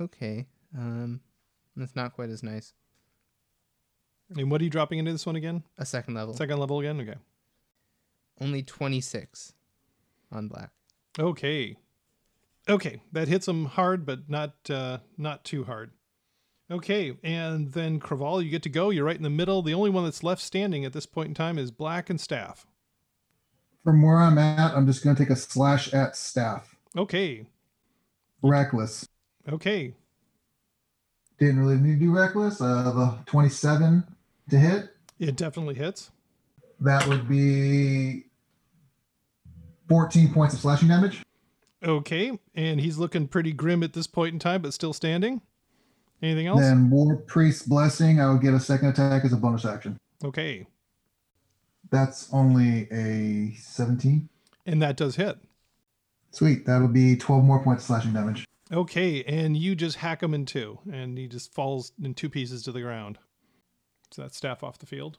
[0.00, 0.46] Okay.
[0.76, 1.20] Um,
[1.76, 2.72] that's not quite as nice.
[4.36, 5.62] And what are you dropping into this one again?
[5.78, 6.34] A second level.
[6.34, 7.00] Second level again.
[7.00, 7.18] Okay.
[8.40, 9.52] Only 26
[10.32, 10.70] on black.
[11.18, 11.76] Okay.
[12.68, 15.90] Okay, that hits him hard, but not uh, not too hard.
[16.70, 18.88] Okay, and then Craval, you get to go.
[18.90, 19.60] You're right in the middle.
[19.62, 22.66] The only one that's left standing at this point in time is Black and Staff.
[23.84, 26.74] From where I'm at, I'm just going to take a slash at staff.
[26.96, 27.44] Okay,
[28.42, 29.06] Reckless.
[29.48, 29.94] okay.
[31.38, 32.60] Didn't really need to do reckless.
[32.60, 34.04] Uh, the 27
[34.50, 34.90] to hit.
[35.18, 36.12] It definitely hits.
[36.80, 38.24] That would be
[39.88, 41.22] 14 points of slashing damage.
[41.82, 45.42] Okay, and he's looking pretty grim at this point in time, but still standing.
[46.24, 46.60] Anything else?
[46.60, 49.98] Then War Priest Blessing, I would get a second attack as a bonus action.
[50.24, 50.66] Okay,
[51.90, 54.26] That's only a 17.
[54.64, 55.36] and that does hit.
[56.30, 56.64] Sweet.
[56.64, 58.46] That'll be 12 more points of slashing damage.
[58.72, 62.62] Okay, and you just hack him in two, and he just falls in two pieces
[62.62, 63.18] to the ground.
[64.10, 65.18] So that's staff off the field.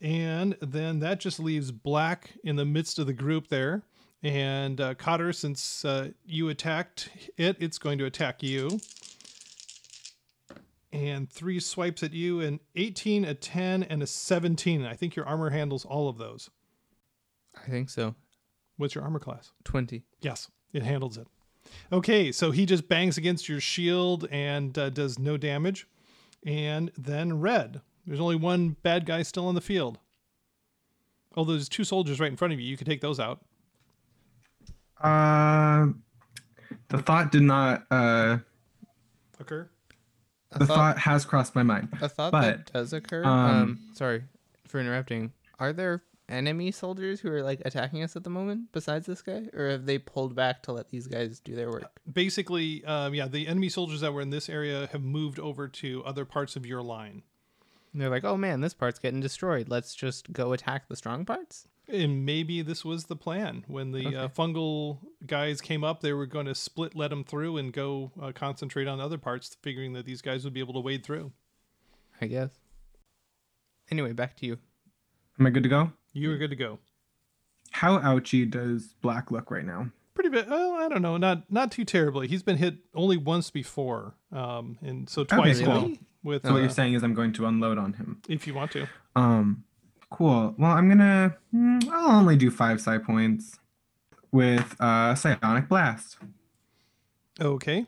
[0.00, 3.82] And then that just leaves Black in the midst of the group there.
[4.22, 8.80] And uh, Cotter, since uh, you attacked it, it's going to attack you.
[10.94, 14.84] And three swipes at you, an 18, a 10, and a 17.
[14.84, 16.50] I think your armor handles all of those.
[17.60, 18.14] I think so.
[18.76, 19.50] What's your armor class?
[19.64, 20.04] 20.
[20.20, 21.26] Yes, it handles it.
[21.90, 25.88] Okay, so he just bangs against your shield and uh, does no damage.
[26.46, 27.80] And then red.
[28.06, 29.98] There's only one bad guy still on the field.
[31.36, 32.68] Oh, there's two soldiers right in front of you.
[32.68, 33.40] You could take those out.
[35.02, 35.88] Uh,
[36.86, 37.84] the thought did not.
[37.90, 38.38] Uh,
[39.40, 39.68] Occur.
[40.54, 41.88] A the thought, thought has crossed my mind.
[42.00, 43.24] a thought but, that does occur.
[43.24, 44.24] um, Um, sorry
[44.66, 45.32] for interrupting.
[45.58, 49.44] Are there enemy soldiers who are like attacking us at the moment besides this guy,
[49.52, 52.00] or have they pulled back to let these guys do their work?
[52.10, 56.02] Basically, um, yeah, the enemy soldiers that were in this area have moved over to
[56.04, 57.22] other parts of your line.
[57.92, 59.68] And they're like, oh man, this part's getting destroyed.
[59.68, 61.68] Let's just go attack the strong parts.
[61.86, 63.64] And maybe this was the plan.
[63.68, 67.58] When the uh, fungal guys came up, they were going to split, let them through,
[67.58, 70.80] and go uh, concentrate on other parts, figuring that these guys would be able to
[70.80, 71.32] wade through.
[72.20, 72.50] I guess.
[73.90, 74.58] Anyway, back to you.
[75.38, 75.92] Am I good to go?
[76.12, 76.78] You are good to go.
[77.72, 79.90] How ouchy does Black look right now?
[80.14, 80.48] Pretty bit.
[80.48, 81.16] Well, I don't know.
[81.16, 82.28] Not not too terribly.
[82.28, 85.88] He's been hit only once before, um, and so twice really?
[85.88, 85.96] now.
[86.22, 88.22] With So what uh, you're saying is I'm going to unload on him.
[88.28, 88.86] if you want to.
[89.16, 89.64] Um,
[90.14, 90.54] cool.
[90.58, 91.36] Well, I'm gonna.
[91.54, 93.58] mm, I'll only do five psi points
[94.32, 96.18] with uh psionic blast.
[97.40, 97.86] Okay.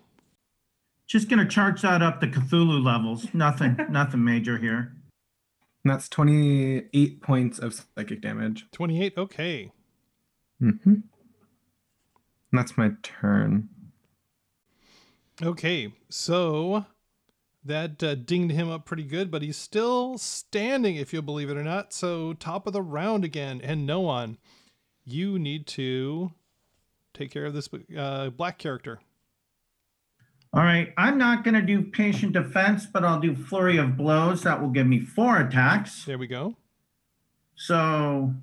[1.07, 3.33] Just gonna charge that up to Cthulhu levels.
[3.33, 4.93] Nothing, nothing major here.
[5.85, 8.67] And that's 28 points of psychic damage.
[8.73, 9.15] Twenty eight.
[9.17, 9.71] Okay.
[10.61, 10.91] Mm-hmm.
[10.91, 11.05] And
[12.53, 13.69] that's my turn.
[15.41, 15.93] Okay.
[16.09, 16.87] So
[17.67, 21.57] that uh, dinged him up pretty good, but he's still standing, if you'll believe it
[21.57, 21.93] or not.
[21.93, 24.39] So top of the round again, and Noan.
[25.09, 26.33] You need to
[27.15, 28.99] take care of this uh, black character.
[30.53, 34.43] All right, I'm not gonna do patient defense, but I'll do flurry of blows.
[34.43, 36.05] That will give me four attacks.
[36.05, 36.57] There we go.
[37.55, 38.35] So,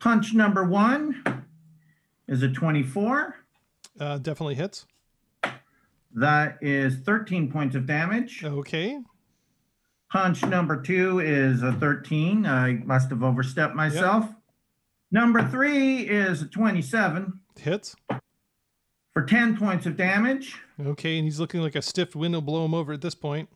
[0.00, 1.44] punch number one
[2.26, 3.36] is a 24.
[4.00, 4.86] Uh, definitely hits.
[6.14, 8.44] That is 13 points of damage.
[8.44, 8.98] Okay.
[10.10, 12.46] Punch number two is a 13.
[12.46, 14.26] I must have overstepped myself.
[15.10, 17.94] Number three is a 27 Hits.
[19.12, 20.56] for 10 points of damage.
[20.80, 23.48] Okay, and he's looking like a stiff wind will blow him over at this point.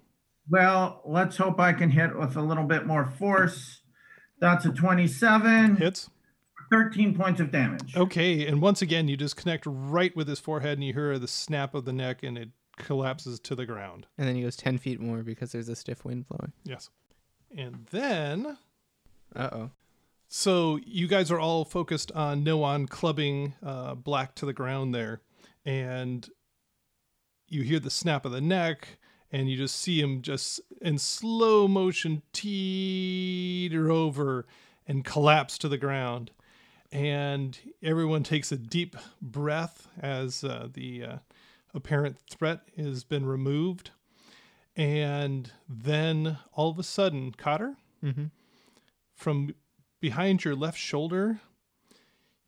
[0.51, 3.81] Well, let's hope I can hit with a little bit more force.
[4.41, 6.11] That's a 27, Hits.
[6.73, 7.95] 13 points of damage.
[7.97, 11.29] Okay, and once again, you just connect right with his forehead, and you hear the
[11.29, 12.49] snap of the neck, and it
[12.79, 14.07] collapses to the ground.
[14.17, 16.53] And then he goes 10 feet more because there's a stiff wind blowing.
[16.65, 16.89] Yes.
[17.57, 18.57] And then,
[19.37, 19.71] Uh oh.
[20.29, 25.21] so you guys are all focused on Noan clubbing uh, Black to the ground there,
[25.67, 26.27] and
[27.49, 28.97] you hear the snap of the neck,
[29.31, 34.47] and you just see him just in slow motion teeter over
[34.87, 36.31] and collapse to the ground.
[36.93, 41.17] And everyone takes a deep breath as uh, the uh,
[41.75, 43.91] apparent threat has been removed.
[44.77, 48.25] And then all of a sudden, Cotter, Mm-hmm.
[49.15, 49.55] from
[50.01, 51.39] behind your left shoulder,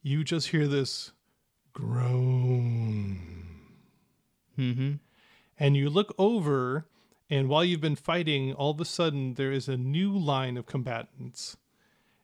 [0.02, 1.12] you just hear this
[1.72, 3.20] groan.
[4.58, 4.92] Mm-hmm.
[5.58, 6.86] And you look over,
[7.30, 10.66] and while you've been fighting, all of a sudden there is a new line of
[10.66, 11.56] combatants.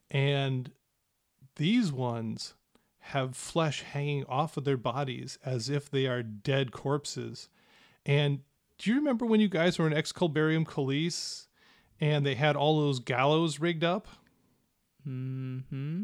[0.09, 0.71] And
[1.55, 2.53] these ones
[2.99, 7.49] have flesh hanging off of their bodies as if they are dead corpses.
[8.05, 8.39] And
[8.77, 11.47] do you remember when you guys were in Excalibarium Colise
[11.99, 14.07] and they had all those gallows rigged up?
[15.07, 16.03] Mm-hmm.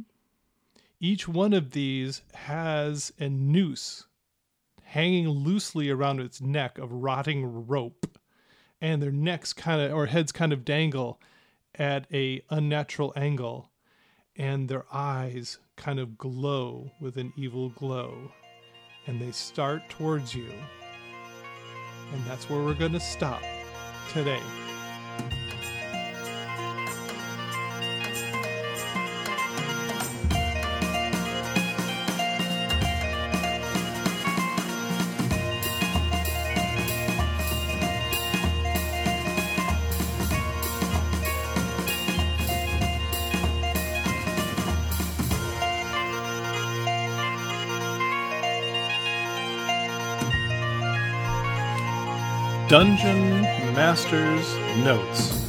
[0.99, 4.05] Each one of these has a noose
[4.83, 8.17] hanging loosely around its neck of rotting rope,
[8.79, 11.21] and their necks kind of or heads kind of dangle
[11.75, 13.69] at a unnatural angle,
[14.38, 18.31] and their eyes kind of glow with an evil glow,
[19.05, 20.51] and they start towards you.
[22.13, 23.41] And that's where we're going to stop
[24.13, 24.41] today.
[52.78, 53.41] Dungeon
[53.73, 54.55] Master's
[54.86, 55.43] Notes.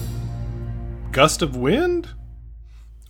[1.12, 2.08] Gust of Wind?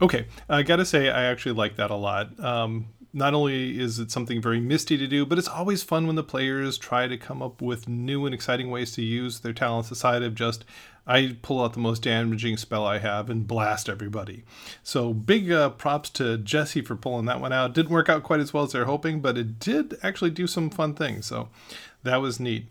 [0.03, 2.37] Okay, I gotta say, I actually like that a lot.
[2.41, 6.17] Um, not only is it something very misty to do, but it's always fun when
[6.17, 9.93] the players try to come up with new and exciting ways to use their talents
[9.93, 10.65] aside of just,
[11.07, 14.43] I pull out the most damaging spell I have and blast everybody.
[14.83, 17.73] So big uh, props to Jesse for pulling that one out.
[17.73, 20.71] Didn't work out quite as well as they're hoping, but it did actually do some
[20.71, 21.27] fun things.
[21.27, 21.51] So
[22.03, 22.67] that was neat.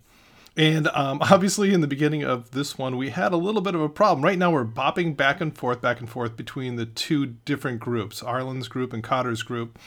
[0.57, 3.81] And um, obviously, in the beginning of this one, we had a little bit of
[3.81, 4.25] a problem.
[4.25, 8.21] Right now, we're bopping back and forth, back and forth between the two different groups,
[8.21, 9.79] Arlen's group and Cotter's group.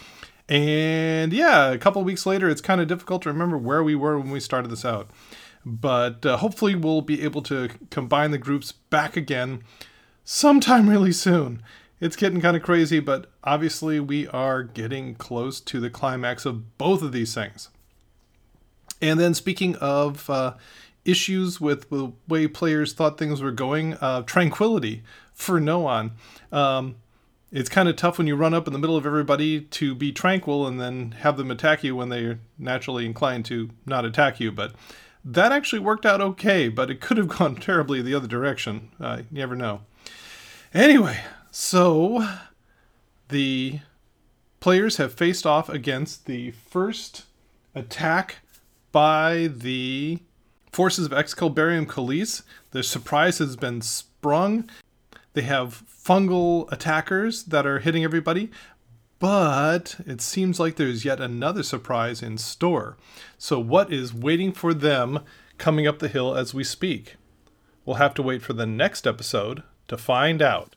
[0.49, 4.19] And yeah, a couple weeks later, it's kind of difficult to remember where we were
[4.19, 5.11] when we started this out.
[5.67, 9.63] But uh, hopefully, we'll be able to combine the groups back again
[10.25, 11.63] sometime really soon.
[12.01, 16.79] It's getting kind of crazy, but obviously, we are getting close to the climax of
[16.79, 17.69] both of these things.
[19.01, 20.55] And then speaking of uh,
[21.05, 26.13] issues with the way players thought things were going, uh, tranquility for Noan.
[26.53, 26.97] Um,
[27.53, 30.13] it's kind of tough when you run up in the middle of everybody to be
[30.13, 34.53] tranquil and then have them attack you when they're naturally inclined to not attack you.
[34.53, 34.75] But
[35.25, 38.91] that actually worked out okay, but it could have gone terribly the other direction.
[39.01, 39.81] Uh, you never know.
[40.73, 41.21] Anyway,
[41.51, 42.29] so
[43.29, 43.81] the
[44.61, 47.25] players have faced off against the first
[47.75, 48.37] attack
[48.93, 50.19] by the
[50.73, 52.43] forces of Excalibarium Colise.
[52.71, 54.69] The surprise has been sprung.
[55.33, 58.51] They have fungal attackers that are hitting everybody,
[59.19, 62.97] but it seems like there's yet another surprise in store.
[63.39, 65.21] So, what is waiting for them
[65.59, 67.17] coming up the hill as we speak?
[67.85, 70.75] We'll have to wait for the next episode to find out.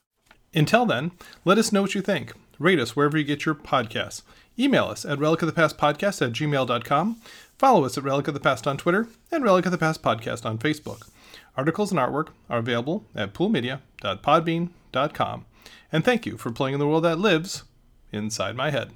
[0.54, 1.12] Until then,
[1.46, 2.34] let us know what you think.
[2.60, 4.22] Rate us wherever you get your podcasts.
[4.58, 7.22] Email us at relicofthepastpodcast at gmail.com.
[7.58, 10.46] Follow us at Relic of the Past on Twitter and Relic of the Past Podcast
[10.46, 11.08] on Facebook.
[11.56, 15.46] Articles and artwork are available at poolmedia.podbean.com.
[15.92, 17.64] And thank you for playing in the world that lives
[18.12, 18.92] inside my head.